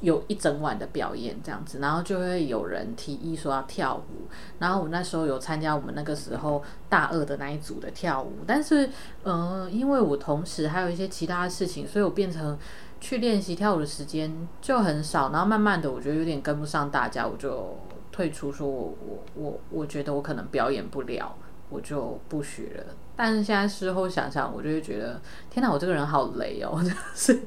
[0.00, 8.88] 有一整晚的表演这样子，然后就会有人提议说要跳舞，然后我那时候有参加我们那个时候大二的那一组的跳舞，但是
[9.24, 12.58] 嗯、因为我同时还有一些其他的事情，所以我变成
[13.00, 17.76] 去练习跳舞的时间就很少，然后慢慢的我觉得有点跟不上大家，我就
[18.12, 21.34] 退出，说我我我我觉得我可能表演不了。
[21.70, 26.78] 我就不学了，但是现在事后想想，我就会觉得，天哪，我这个人好雷哦！
[26.82, 27.40] 就是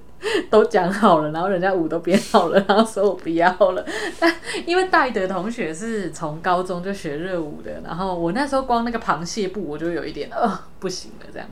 [0.50, 3.86] 都讲好了，然后人家舞都编好了，然后说我不要了。
[4.20, 4.34] 但
[4.66, 11.48] 因为戴德同学是从高中就学热舞的，然后我那时候光那个螃蟹步，我就有一点呃不行了这样。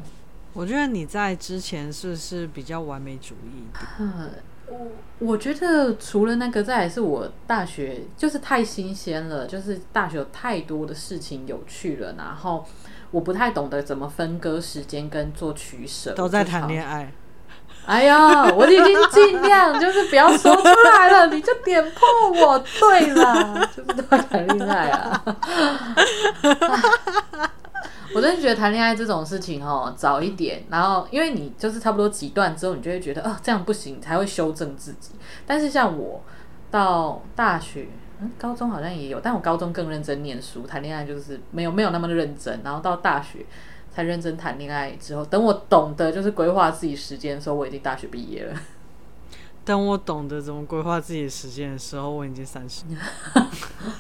[0.54, 3.64] 我觉得你在之前是不是比较完美主义？
[4.00, 4.30] 嗯。
[4.68, 4.88] 我
[5.20, 12.66] 我觉得除了那个，再来是我大学就是太新鲜了，就是大学有太多的事情有趣了，然后
[13.16, 16.12] 我不太懂得怎么分割时间跟做取舍。
[16.14, 17.10] 都在谈恋爱。
[17.86, 22.60] 哎呀，我已经尽量就是不要说出来了，你就点破我。
[22.60, 25.24] 对啦， 就是都在谈恋爱啊。
[28.14, 35.12] 我真的觉得谈恋爱这种事情哦，早一点，然后因为你就是差不多几段之后，你就会觉得哦，这样不行，才会修正自己。
[35.46, 36.22] 但是像我
[36.70, 37.88] 到大学，
[38.20, 42.62] 嗯，高中好像也有，但我高中更认真念书，谈恋爱就是没有没有那么的认真。
[42.64, 43.46] 然后到大学
[43.92, 48.58] 才认真谈恋爱之后，等我懂得就是规划自己时间的时候，我已经大学毕业了。
[49.64, 52.84] 等我懂得怎么规划自己时间的时候，我已经三十。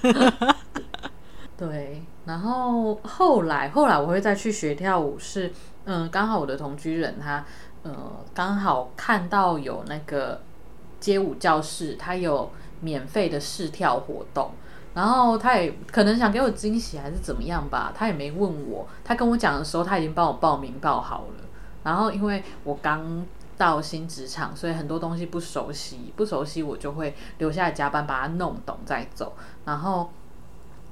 [1.58, 5.54] 对，然后后来后来我会再去学跳舞是，是
[5.86, 7.45] 嗯，刚好我的同居人他，
[7.84, 7.93] 呃，
[8.34, 10.41] 刚好看到有那个
[10.99, 12.51] 街舞教室，他有
[12.85, 14.51] 免费的试跳活动，
[14.93, 21.43] 然后他也可能想给我惊喜还是怎么样吧，他也没问我，他跟我讲的时候他已经帮我报名报好了，
[21.83, 23.25] 然后因为我刚
[23.57, 29.33] 到新职场，所以很多东西不熟悉，不熟悉我就会留下来加班把它弄懂再走，
[29.65, 30.09] 然后。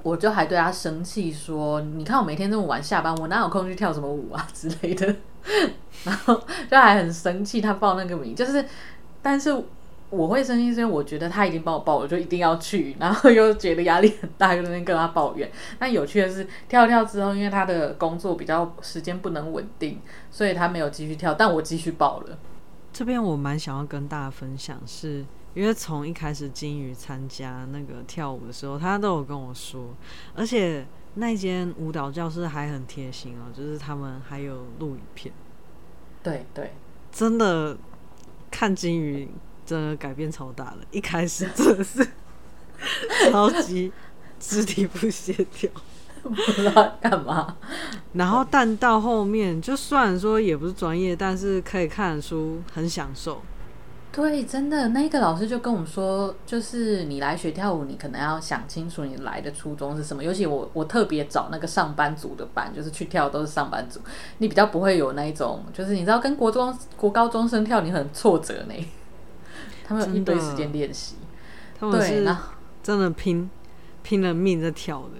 [0.03, 5.15] 我就还对他生气，说：“你看我每天这么晚下班，我哪有空去跳什么舞啊之类的。”
[6.03, 6.36] 然后
[6.69, 8.65] 就还很生气，他报那个名，就是，
[9.21, 9.49] 但是
[10.15, 15.52] 我会生气，是因为我觉得他已经帮我报了，我就一定要去，然后又觉得压力很大，又在那边跟他抱怨。
[15.80, 19.99] 但有趣的是，跳跳之后，因为他的工作比较时间不能稳定，
[20.30, 22.38] 所以他没有继续跳，但我继续报了。
[22.91, 29.95] 这边我蛮想要跟大家分享是，是因为从一开始金鱼参加那个跳舞的时候，他都有跟我说，
[30.36, 35.34] 而且那间舞蹈教室还很贴心哦，就是他们还有录影片。
[36.21, 36.71] 对对，
[37.12, 37.76] 真的
[38.52, 39.28] 看金鱼。
[39.65, 42.08] 真的改变超大了，一开始真的是
[43.32, 43.91] 超级
[44.39, 45.69] 肢体不协调，
[46.23, 47.58] 不知道干嘛。
[48.13, 53.41] 然后但到后面，就算说也不是专业，但是可以看得出很享受。
[54.15, 60.23] 对，真的，那个老师就跟我们说，就是你来学跳舞，你可能要想清楚你来的初衷是什么。
[60.23, 63.99] 尤其我，我特别找那个上班族的班，就是去跳都是上班族，
[64.38, 68.76] 你比较不会有那一种，就是你知道跟国中、国高中生跳，你很挫折呢。
[69.99, 71.15] 他们有一堆时间练习，
[71.79, 72.25] 他们是
[72.82, 73.49] 真的拼
[74.01, 75.15] 拼了命在跳的。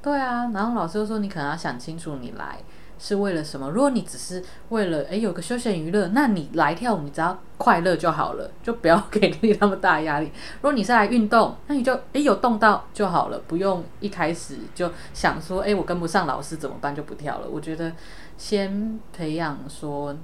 [0.00, 2.60] 对啊，然后老师就说：“你可能要想清楚，你来
[2.98, 3.68] 是为了什么？
[3.70, 10.26] 如果你只是为了哎有个休闲娱乐，那你来跳舞，你只要快乐就好了，就不要给你那么大压力。
[10.26, 17.48] 如果你是来运动，那你就哎有动到就好了，不用一开始就想说哎我跟不上老师怎么办就不跳了。
[17.48, 17.92] 我觉得
[18.36, 20.16] 先培养说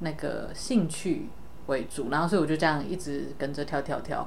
[0.00, 1.28] 那个兴趣。”
[1.70, 4.26] 为主，然后所以我就这样一直跟着跳跳跳，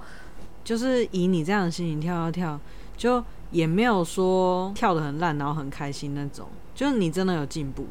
[0.64, 2.60] 就是以你这样的心情跳跳跳，
[2.98, 7.86] 就也没有说跳的很烂，然后很开心那种，就是你真的有进步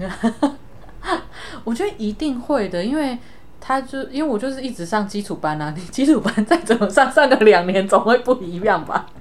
[0.00, 0.10] 哎，
[1.62, 3.18] 我觉得一定会的，因为
[3.60, 9.06] 他就因为我就是一直上基础班啊， 你基础班再怎么上，上个两年总会不一样吧。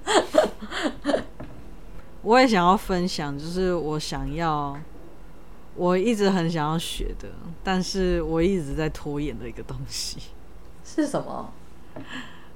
[2.24, 4.78] 我也想要分享，就是我想要。
[5.76, 7.30] 我一直很想要学的，
[7.64, 10.20] 但是我一直在拖延的一个东西
[10.84, 11.52] 是什么？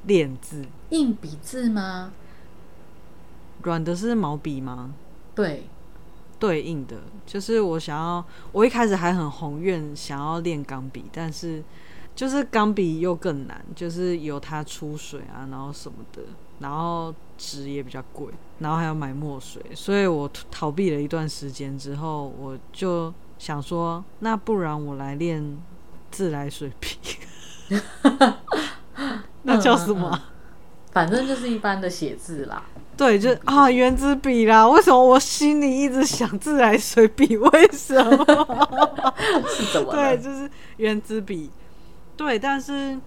[0.03, 2.11] 练字，硬笔字吗？
[3.63, 4.93] 软的是毛笔吗？
[5.35, 5.67] 对，
[6.39, 8.23] 对应的，就是我想要。
[8.51, 11.63] 我一开始还很宏愿想要练钢笔，但是
[12.15, 16.21] 就是钢笔又更难，就是有它出水啊，然后什么的，
[16.59, 18.27] 然后纸也比较贵。
[18.59, 25.59] 然后还要买墨水，所以我逃避了一段时间之后，我就想说，那不然我来练
[26.09, 26.97] 自来水笔，
[29.43, 30.09] 那叫什么？
[30.11, 30.21] 嗯嗯嗯，
[30.91, 32.63] 反正就是一般的写字啦。
[32.97, 34.67] 对，就啊，原子笔啦。
[34.67, 37.37] 为什么我心里一直想自来水笔？
[37.37, 38.25] 为什么？
[39.47, 39.93] 是怎么？
[39.93, 41.51] 对，就是原子笔。
[42.15, 42.99] 对，但是。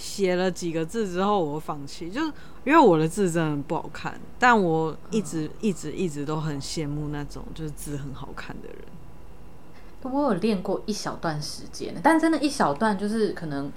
[0.00, 2.32] 写了几个字之后，我放弃，就是
[2.64, 4.18] 因为我的字真的不好看。
[4.38, 8.78] 但我一直、嗯、一直一直都很羡慕那种就是字很好看的人。
[10.02, 13.70] 我有练过一小段时间，但真的，一小段就是可能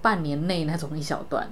[0.00, 1.50] 半年内那种一小段。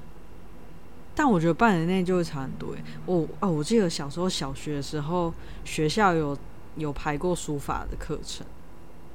[1.17, 2.77] 但我觉得半年内就会差很多。
[3.05, 5.35] 我哦，我记得小时候小学的时候，
[5.65, 6.39] 学校有
[6.77, 8.47] 有排过书法的课程。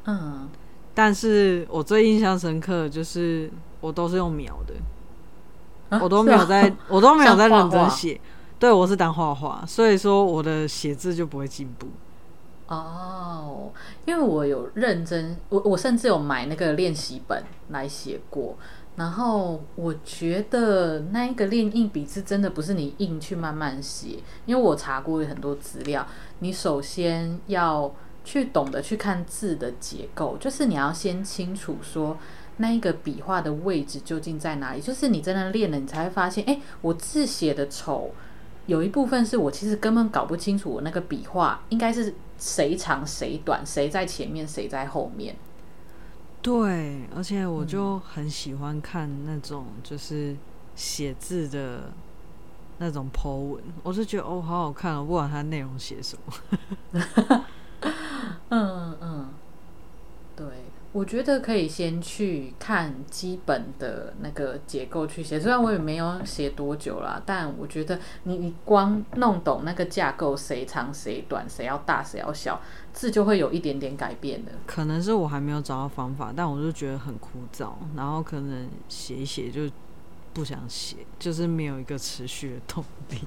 [0.03, 0.49] 嗯，
[0.93, 3.51] 但是我最印象深刻就是。
[3.83, 4.73] 我都是用描的，
[5.89, 8.21] 啊、我都没有在，啊、 我都没有在认真写。
[8.57, 11.87] 对，我是当画画，所以说我的写字就不会进步。
[12.67, 13.73] 哦，
[14.05, 18.55] 因为我有认真，我我甚至有买那个练习本来写过。
[18.95, 26.07] 然后我觉得那一个练硬笔字真的不是你硬去慢慢写，因为我查过很多资料，
[26.39, 32.17] 你首先要去懂得去看字的结构，就是你要先清楚说。
[32.57, 34.79] 那一个笔画的位置究竟在哪里？
[34.79, 38.11] 就是你真的练了，你才会发现，哎，我字写的丑，
[38.67, 45.35] 有一部分是我其实根本搞不清楚我那个笔画应该是谁长谁短，谁在前面，谁在后面。
[46.43, 50.37] 对，而且我就很喜欢看那种就是
[50.75, 51.91] 写字的
[52.77, 57.43] 那种 po 文，我就觉得哦，好好看哦，不管它内容写什么。
[58.49, 59.29] 嗯嗯，
[60.35, 60.45] 对。
[60.93, 72.61] 我觉得可以先去看基本的那个结构去写，虽然我也没有写多久啦，但我觉得你你光弄懂那个架构，谁长谁短，谁要大谁要小，
[72.93, 74.51] 字就会有一点点改变的。
[74.67, 79.61] 可能是我还没有找到方法，但我就觉得很枯燥，然后可能写一写就
[80.31, 83.17] 不想写，就是没有一个持续的动力，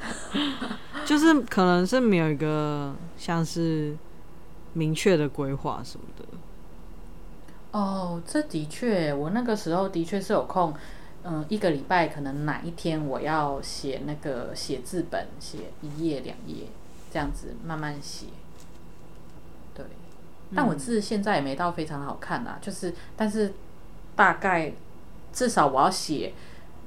[1.04, 3.96] 就是可能是没有一个像是
[4.74, 6.24] 明确的规划什么的。
[7.70, 10.74] 哦，这的确，我那个时候的确是有空，
[11.22, 16.66] 嗯，一个礼拜可能哪一天我要写那个写字本，写一页两页
[17.10, 18.26] 这样子慢慢写。
[19.74, 19.84] 对，
[20.54, 23.52] 但我字现在也没到非常好看啦，就是但是
[24.16, 24.72] 大概
[25.32, 26.32] 至少我要写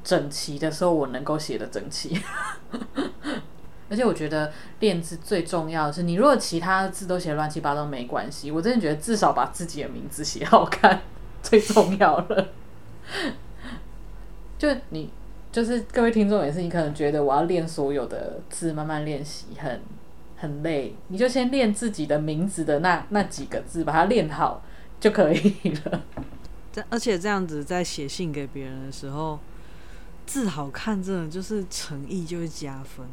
[0.04, 2.22] 整齐的时候，我能够写得整齐。
[3.89, 11.02] 而且我觉得练字最重要的是，你如果其他的字都写乱七八糟没关系，我真的觉得至少把自己的名字写好看
[11.43, 12.47] 最重要了。
[14.58, 15.10] 就你，
[15.52, 19.82] 就是各位听众也是，你可能觉得我要练所有的字，慢慢练习很
[20.38, 24.64] 很累，你就先练自己的名字的那那几个字，把它练好
[25.02, 26.02] 就可以了。
[26.89, 29.38] 而且这样子在写信给别人的时候，
[30.32, 33.05] 字好看，真的就是诚意就会加分。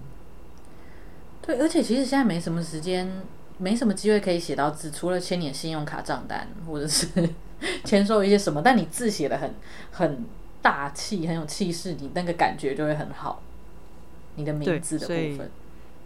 [1.43, 3.23] 对，而且其实现在没什么时间，
[3.57, 7.29] 没什么机会可以写到字，除了签点信用卡账单，或者是
[7.85, 8.63] 签收一些什么。
[8.63, 9.53] 但你字写的很
[9.91, 10.25] 很
[10.63, 13.43] 大气，很有气势，你那个感觉就会很好。
[14.37, 15.51] 你的名字的部分，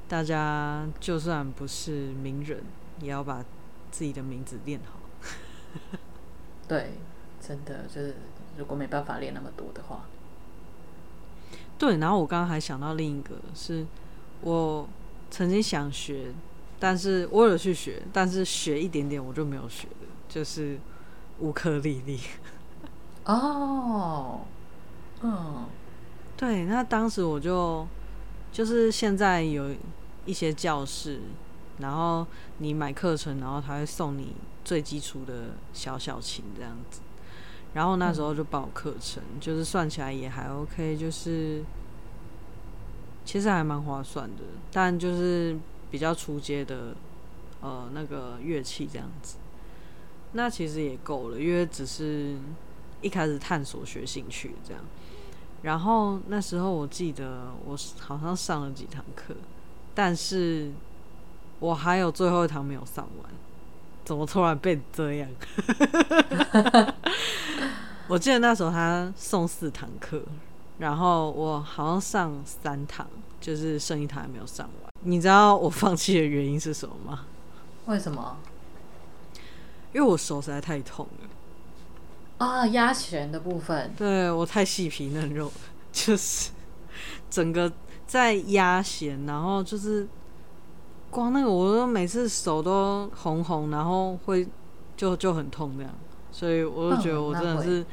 [0.09, 1.91] 大家就算不是
[2.23, 2.63] 名人，
[3.03, 3.45] 也要把
[3.91, 4.99] 自己的名字练好。
[6.67, 6.93] 对，
[7.47, 8.17] 真的就是，
[8.57, 10.07] 如果没办法练那么多的话，
[11.83, 11.99] 对。
[11.99, 13.85] 然后我刚刚还想到另一个，是
[14.43, 14.89] 我。
[15.35, 16.31] 曾经想学，
[16.79, 20.79] 但是我有去学，但是学一点点我就没有学了，就是
[21.39, 22.21] 乌克丽丽。
[23.25, 24.43] 哦，
[25.23, 25.65] 嗯，
[26.37, 27.89] 对，那当时我就
[28.53, 29.75] 就是现在有
[30.27, 31.21] 一些教室，
[31.79, 32.27] 然后
[32.59, 37.01] 你买课程，然后他会送你最基础的小小琴这样子，
[37.75, 41.63] 然后那时候就报课程，嗯，就是算起来也还 OK，就是。
[43.25, 44.43] 其实还蛮划算的，
[44.73, 45.57] 但就是
[45.93, 46.93] 比较出街的，
[47.61, 49.37] 呃，那个乐器这样子，
[50.33, 52.35] 那其实也够了，因为只是
[53.01, 54.83] 一开始探索学兴趣这样。
[55.63, 59.37] 然后那时候我记得我好像上了几堂课，
[59.95, 60.73] 但是
[61.61, 63.33] 我还有最后一堂没有上完，
[64.05, 65.29] 怎么突然变这样？
[68.09, 70.23] 我记得那时候他送四堂课。
[70.79, 73.07] 然后我好像上三堂，
[73.41, 74.91] 就是剩一堂还没有上完。
[75.03, 77.27] 你知道我放弃的原因是什么吗？
[77.87, 78.37] 为什么？
[79.93, 82.45] 因为我手实在太痛了。
[82.45, 83.93] 啊，压弦的部分。
[83.97, 85.53] 对，我太细皮嫩肉了，
[85.93, 86.51] 就是
[87.31, 87.71] 整个
[88.07, 90.09] 在压弦，然后就是
[91.13, 94.49] 光那个，我都每次手都红红，然后会
[94.97, 95.93] 就就很痛这样，
[96.33, 97.87] 所以我就觉得我真的是。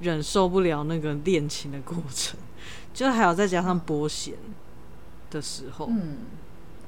[0.00, 2.36] 忍受不了那个练琴的过程，
[2.92, 4.34] 就还有再加上拨弦
[5.30, 6.16] 的时候，嗯，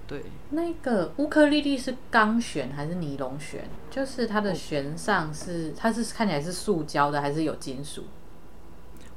[0.08, 3.68] 对，那个乌克丽丽是钢弦还是尼龙弦？
[3.88, 8.04] 就是它的弦上是，它是看起来是塑胶的还是有金属？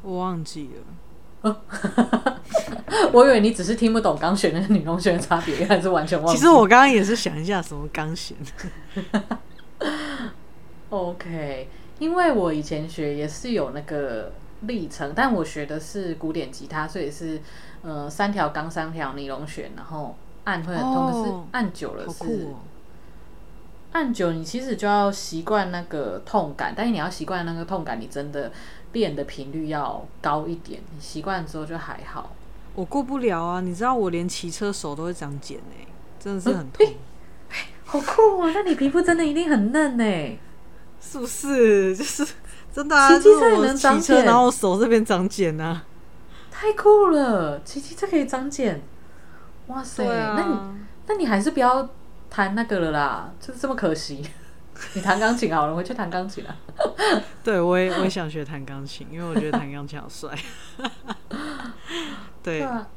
[0.03, 0.84] 我忘记了。
[3.14, 6.38] 我以为你只是听不懂钢弦跟尼龙弦的差别，还是完全忘记。
[6.38, 8.36] 其实我刚刚也是想一下什么钢弦。
[10.90, 11.70] OK。
[12.00, 14.32] 因为我以前学也是有那个
[14.62, 17.42] 历程，但我学的是古典吉他，所以是
[17.82, 22.60] 呃三条钢三条尼龙弦，然后按会很痛，可、哦、是按久了是、哦、
[23.94, 28.52] 按久，你其实就要习惯那个痛感，但是你要习惯那个痛感，你真的
[28.98, 32.32] 练的频率要高一点，你习惯之后就还好。
[32.74, 35.86] 我过不了啊，你知道我连骑车手都会长茧哎，
[36.20, 36.86] 真的是很痛，
[37.86, 38.52] 好酷啊！
[38.54, 40.38] 那你皮肤真的一定很嫩哎。
[41.00, 41.95] 是不是？
[41.95, 42.28] 就是
[42.74, 43.08] 真的啊！
[43.08, 45.86] 骑机车也能长茧，然后手这边长茧啊，
[46.52, 47.62] 太酷了！
[47.64, 48.82] 骑机车可以长茧，
[49.68, 50.04] 哇塞！
[50.04, 50.60] 啊、那你
[51.08, 51.88] 那你还是不要
[52.30, 54.22] 谈那个了啦，就是这么可惜。
[54.93, 56.55] 你弹钢琴好了，回去弹钢琴啊。
[57.43, 60.38] 对，我也我也想学弹钢琴，因为我觉得弹钢琴好帅。
[62.43, 62.59] 对。
[62.59, 62.88] 对啊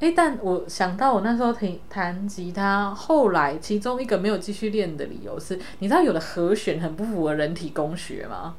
[0.00, 8.56] 哎、欸，但我想到我那时候弹弹吉他，后来其中一个没有继续练的理由是，你知道有的和弦很不符合人体工学吗？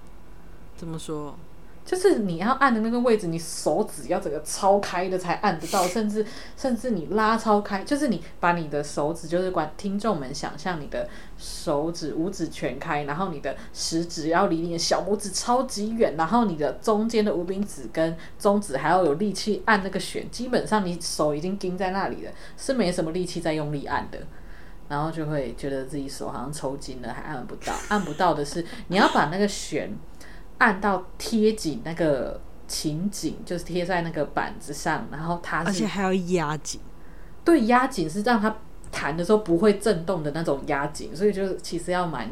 [0.77, 1.37] 怎么说？
[1.85, 6.25] 就是你要按的那个位置，你手指要整个超开的才按得到，甚至
[6.55, 24.19] 甚至你拉超开，就是你把你的手指，就是管听众们想象你的手指五指全开，然后你的食指要离你的小拇指超级远，然后你的中间的无名指跟中指还要有力气按那个弦，基本上你手已经钉在那里了，是没什么力气在用力按的，
[24.87, 29.93] 然后就会觉得自己手好像抽筋了，还按不到，按不到的是你要把那个弦。
[30.63, 32.39] 按到贴紧那个
[32.69, 36.79] 琴颈，就是贴在那个板子上，然后它是而且还要压紧。
[37.43, 38.55] 对，压紧是让它
[38.89, 42.29] 弹的时候不会震动的那种压紧，所以就其实要蛮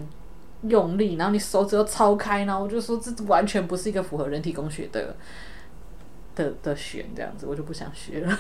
[0.62, 5.14] 用力，然后你手指要超开，然后我就说这完全不是一个符合人体工学的
[6.34, 8.40] 的的弦，这样子我就不想学了。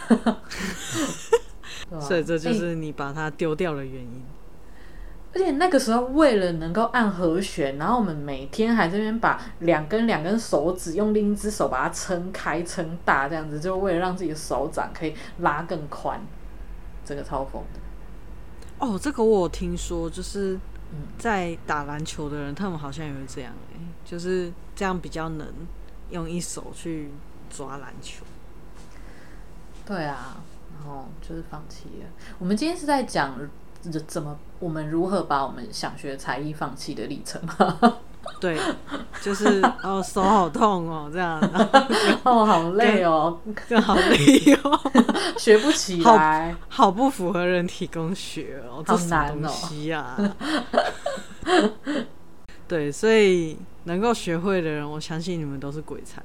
[2.00, 4.24] 所以这就是你把它丢掉的原因。
[5.34, 16.20] 而且那个时候为了能够按和弦，然后我们每天还这边把两根两根手指用另一只手把它撑开撑大，这样子就为了让自己的手掌可以拉更宽，
[17.06, 17.80] 这个超疯的。
[18.86, 20.60] 哦，这个我有听说，就是
[21.18, 25.48] 在打篮球的人，他们好像也会这样，欸，就是这样比较能
[26.10, 27.10] 用一手去
[27.50, 28.26] 抓篮球。
[29.86, 30.44] 对啊，
[30.78, 32.10] 然后就是放弃了。
[32.38, 33.38] 我们今天是在讲
[34.08, 37.98] 怎么我们如何把我们想学才艺放弃的历程吗？
[38.40, 38.58] 对，
[39.22, 41.40] 就是哦，手好痛哦，这样，
[42.24, 44.80] 哦，好累哦，更好累哦，
[45.38, 50.18] 学不起来好，好不符合人体工学哦，好难哦，西啊？
[52.68, 56.22] 对，所以能够学会的人，我相信你们都是鬼才。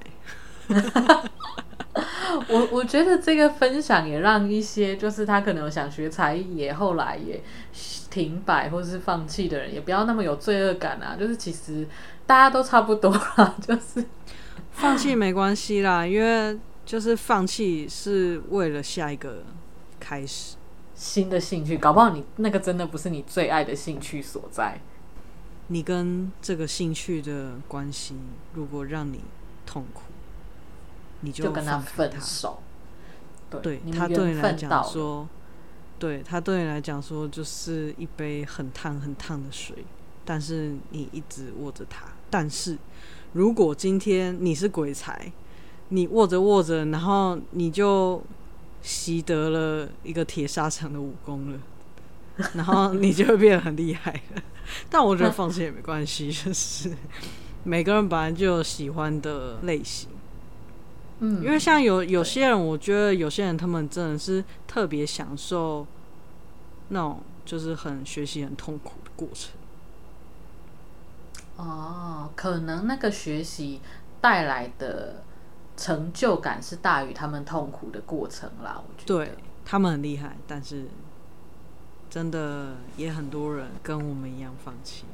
[2.48, 7.42] 我我觉得这个分享也让一些就是他可能有想学才艺，也后来也。
[8.08, 11.14] 停摆或是放弃的人，也不要那么有罪恶感啊！
[11.20, 11.86] 就是其实
[12.24, 14.02] 大家都差不多啦， 就是
[14.70, 19.42] 放弃没关系啦，因为就是放弃是为了下一个
[20.00, 20.56] 开始，
[20.94, 24.80] 新的兴趣，搞不好你那个真的不是你最爱的兴趣所在。
[25.66, 28.14] 你跟这个兴趣的关系，
[28.54, 29.20] 如果让你
[29.66, 30.04] 痛苦，
[31.20, 32.60] 你就，就跟他分手。
[33.50, 35.28] 对，对他对你来讲说。
[35.98, 39.76] 对他对你来讲说，就是一杯很烫很烫的水，
[40.26, 42.04] 但是你一直握着它。
[42.28, 42.76] 但是
[43.32, 45.32] 如果今天你是鬼才，
[45.88, 48.22] 你握着握着，然后你就
[48.82, 51.58] 习得了一个铁砂掌的武功了，
[52.52, 54.42] 然后你就会变得很厉害了。
[54.90, 56.94] 但我觉得放弃也没关系，就是
[57.64, 60.10] 每个人本来就有喜欢的类型。
[61.20, 65.86] 嗯，因为像有有些人，我觉得有些人他们真的是特别享受
[66.88, 69.52] 那种就是很学习很痛苦的过程。
[71.56, 73.80] 哦，可能那个学习
[74.20, 75.22] 带来的
[75.74, 78.78] 成就感是大于他们痛苦的过程啦。
[78.86, 80.84] 我觉得对他们很厉害，但是
[82.10, 85.04] 真的也很多人跟我们一样放弃。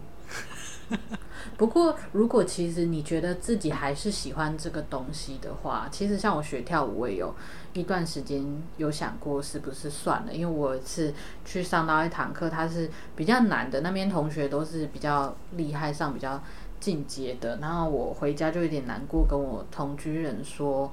[1.59, 7.35] 不过，如果其实你觉得自己还是喜欢这个东西的话，其实像我学跳舞，我也有
[7.73, 8.45] 一段时间
[8.77, 10.33] 有想过是不是算了。
[10.33, 11.13] 因为我有一次
[11.45, 16.43] 去上到一堂课，它是比较难的，那边同学都是比较厉害，上比较
[16.81, 17.59] 进阶的。
[17.61, 20.93] 然后我回家就有点难过，跟我同居人说。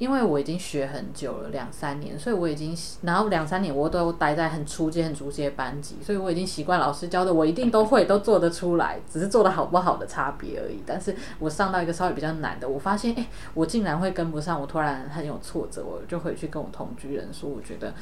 [0.00, 10.82] 因为我已经学很久了，两三年，所以我已经，然后两三年我都待在很初阶、很初阶班级，所以我已经习惯老师教的，我一定都会，都做得出来，只是做得好不好的差别而已。
[10.86, 17.92] 但是我上到一个稍微比较难的，我发现，哎，我竟然会跟不上，我突然很有挫折，我就回去跟我同居人说，我觉得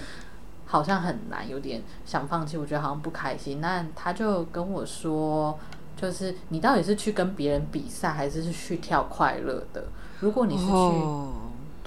[0.67, 3.61] 好像很难，有点想放弃，我觉得好像不开心。
[3.61, 5.59] 那他就跟我说，
[5.97, 9.83] 就是你到底是去跟别人比赛，还是是去跳快乐的？
[10.21, 10.73] 如果你是去。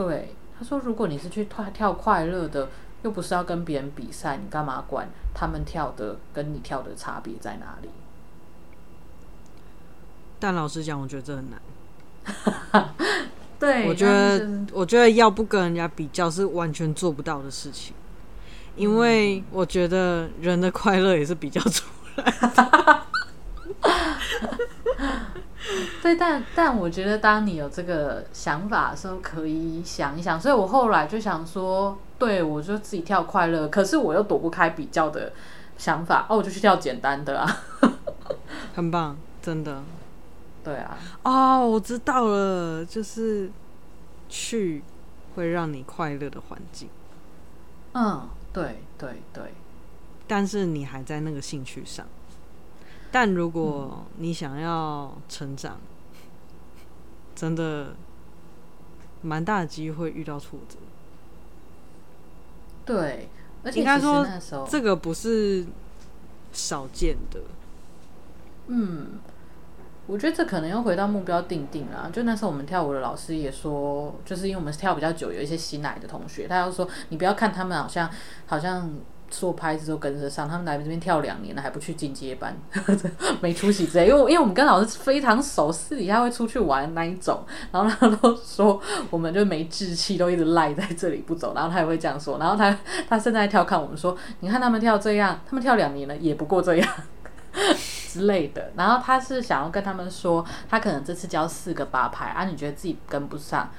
[0.08, 2.70] 对，他说：“如果你是去跳跳快乐的，
[3.04, 7.90] 又不是要跟别人比赛，你干嘛管他们跳的跟你跳的差别在哪里？”
[10.40, 11.62] 但老实讲，我觉得这很难。
[13.60, 17.94] 对，我觉得，我觉得要不跟人家比较是完全做不到的事情，
[18.76, 22.24] 因为我觉得人的快乐也是比较出来
[22.56, 23.02] 的。
[26.02, 30.40] 对，但但我觉得，当你有这个想法的时候，可以想一想。
[30.40, 35.32] 所以我后来就想说，对，我就自己跳快乐，可是我又躲不开比较的
[35.78, 37.58] 想法，哦，我就去跳简单的啊，
[38.74, 39.84] 很棒，真的。
[40.64, 43.50] 对啊，哦，我知道了，就是
[44.30, 44.84] 去
[45.36, 46.88] 会让你快乐的环境。
[47.94, 49.44] 嗯，对对对，
[50.28, 52.06] 但是你还在那个兴趣上。
[53.12, 55.88] 但如果你想要成长，嗯、
[57.36, 57.94] 真的
[59.22, 60.78] 蛮大的机会遇到挫折。
[62.86, 63.30] 对，
[63.64, 64.26] 而且应该说
[64.70, 65.66] 这个不是
[66.54, 67.42] 少见的。
[68.68, 69.20] 嗯，
[70.08, 72.10] 我觉得这可能又回到目标定定啦。
[72.14, 78.10] 就那时候我们跳舞的老师也说，就是因为我们跳比较久，有一些新来的同学，他要说你不要看他们好像
[78.46, 78.90] 好像。
[79.32, 82.56] 做拍子都跟着上，他们来这边跳两年了还不去进阶班，
[83.42, 84.08] 没出息之类。
[84.08, 87.44] 因为因为我们跟老师非常熟，私底下会出去玩那一种。
[87.72, 88.80] 然后他都说
[89.10, 91.54] 我们就没志气，都一直赖在这里不走。
[91.56, 92.38] 然后他也会这样说。
[92.38, 92.78] 然后他
[93.08, 96.88] 他现在调侃我们说：“你看他们跳这样，他们跳两年了也不过这样
[98.10, 103.72] 之类的。”然后他是想要跟他们说，他可能这次教四个八拍啊，你觉得自己跟不上。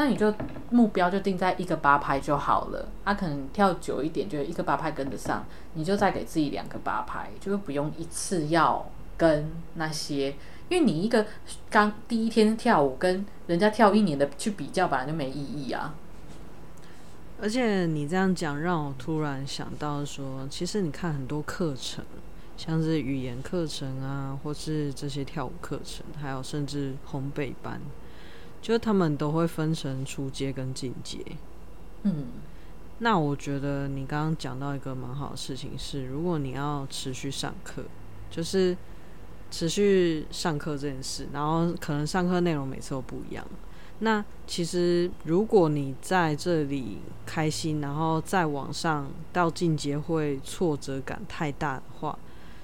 [0.00, 0.34] 那你就
[0.70, 2.88] 目标就定在一个八拍就好了。
[3.04, 5.44] 他、啊、可能跳久一点，就一个八拍跟得上，
[5.74, 10.30] 你就再给自己两个八拍，就是不用一次要跟那些，
[10.70, 11.26] 因为你一个
[11.68, 15.94] 刚第一天跳舞跟人家跳一年的去比较，本来就没意义啊。
[17.42, 22.02] 而且你这样讲，让我突然想到说，其实你看很多课程，
[22.56, 27.78] 像是语言课程啊，或是这些跳舞课程，还有甚至烘焙班。
[28.62, 31.18] 就他们都会分成初阶跟进阶，
[32.02, 32.26] 嗯，
[32.98, 37.82] 那我觉得你刚刚讲到一个蛮好的事情是，如果你要持续上课，
[38.30, 38.76] 就是
[39.50, 43.44] 持续上课这件事，然后可能上课内容每次都不一样。
[44.00, 52.18] 那其实如果你在这里开心，然后再往上到进阶会挫折感太大的话，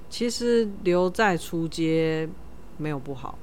[0.09, 2.29] 其实留在初阶
[2.77, 3.39] 没有不好。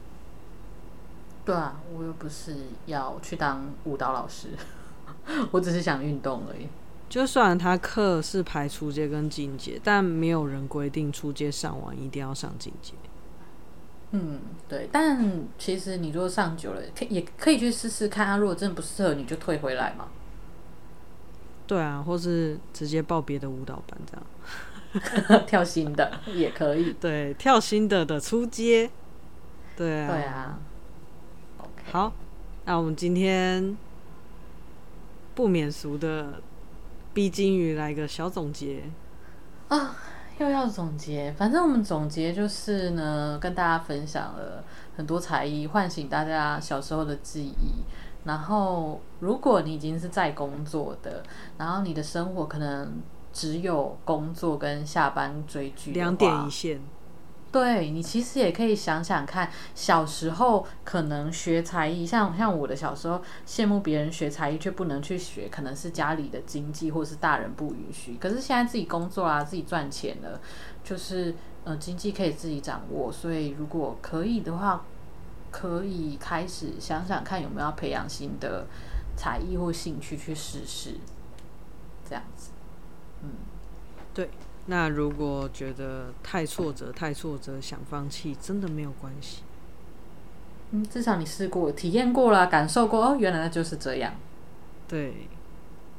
[1.46, 4.50] 对啊，我又不是要去当舞蹈老师，
[5.52, 6.68] 我只是想运动而已。
[7.10, 12.94] 就算他课是排初阶跟进阶，但没有人规定初阶上完一定要上进阶。
[14.12, 14.90] 嗯，对。
[14.92, 18.38] 但其实你如果上久了，可也可以去试试看啊。
[18.38, 20.08] 如果真的不适合，你就退回来嘛。
[21.68, 24.18] 对啊，或是直接报别的舞蹈班这
[25.30, 26.94] 样， 跳新的也可以。
[26.94, 28.90] 对，跳新的的初阶。
[29.76, 30.08] 对啊。
[30.08, 30.60] 对啊。
[31.94, 32.12] 好，
[32.66, 33.78] 那我们今天
[35.36, 36.42] 不免俗的
[37.14, 38.82] 逼金鱼来个小总结
[39.68, 39.96] 啊，
[40.40, 41.32] 又要总结。
[41.38, 44.64] 反正我们总结就是呢，跟大家分享了
[44.98, 47.84] 很多才艺，唤醒大家小时候的记忆。
[48.26, 51.22] 然后，如果你已经是在工作的，
[51.60, 56.82] 然后你的生活可能只有工作跟下班追剧，两点一线。
[57.54, 68.18] 对，你其实也可以想想看，小时候可能学才艺，像像我的小时候羡慕别人学才艺却不能去学，可能是家里的经济或是大人不允许。
[68.20, 70.42] 可是现在自己工作啊，自己赚钱了，
[70.84, 74.84] 就是呃经济可以自己掌握，所以如果可以的话，
[75.52, 78.66] 可以开始想想看有没有要培养新的
[79.16, 80.96] 才艺或兴趣去试试，
[82.10, 82.50] 这样子，
[83.22, 83.30] 嗯，
[84.12, 84.32] 对。
[84.68, 89.44] 那如果觉得太挫折、太挫折，想放弃，真的没有关系。
[90.72, 94.14] 嗯，至少你试过、体验过了、感受过哦，原来就是这样。
[94.88, 95.28] 对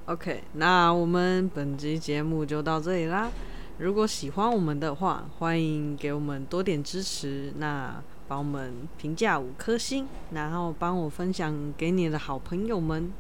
[0.07, 3.31] ，OK，那我们本集节目就到这里啦。
[3.79, 13.13] 如果喜欢我们的话，欢迎给我们多点支持，那帮我们评价五颗星，然后帮我分享给你的好朋友们。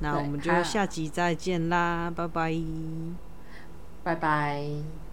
[0.00, 3.29] 那我们就下集再见啦，拜拜。
[4.02, 5.09] 拜拜。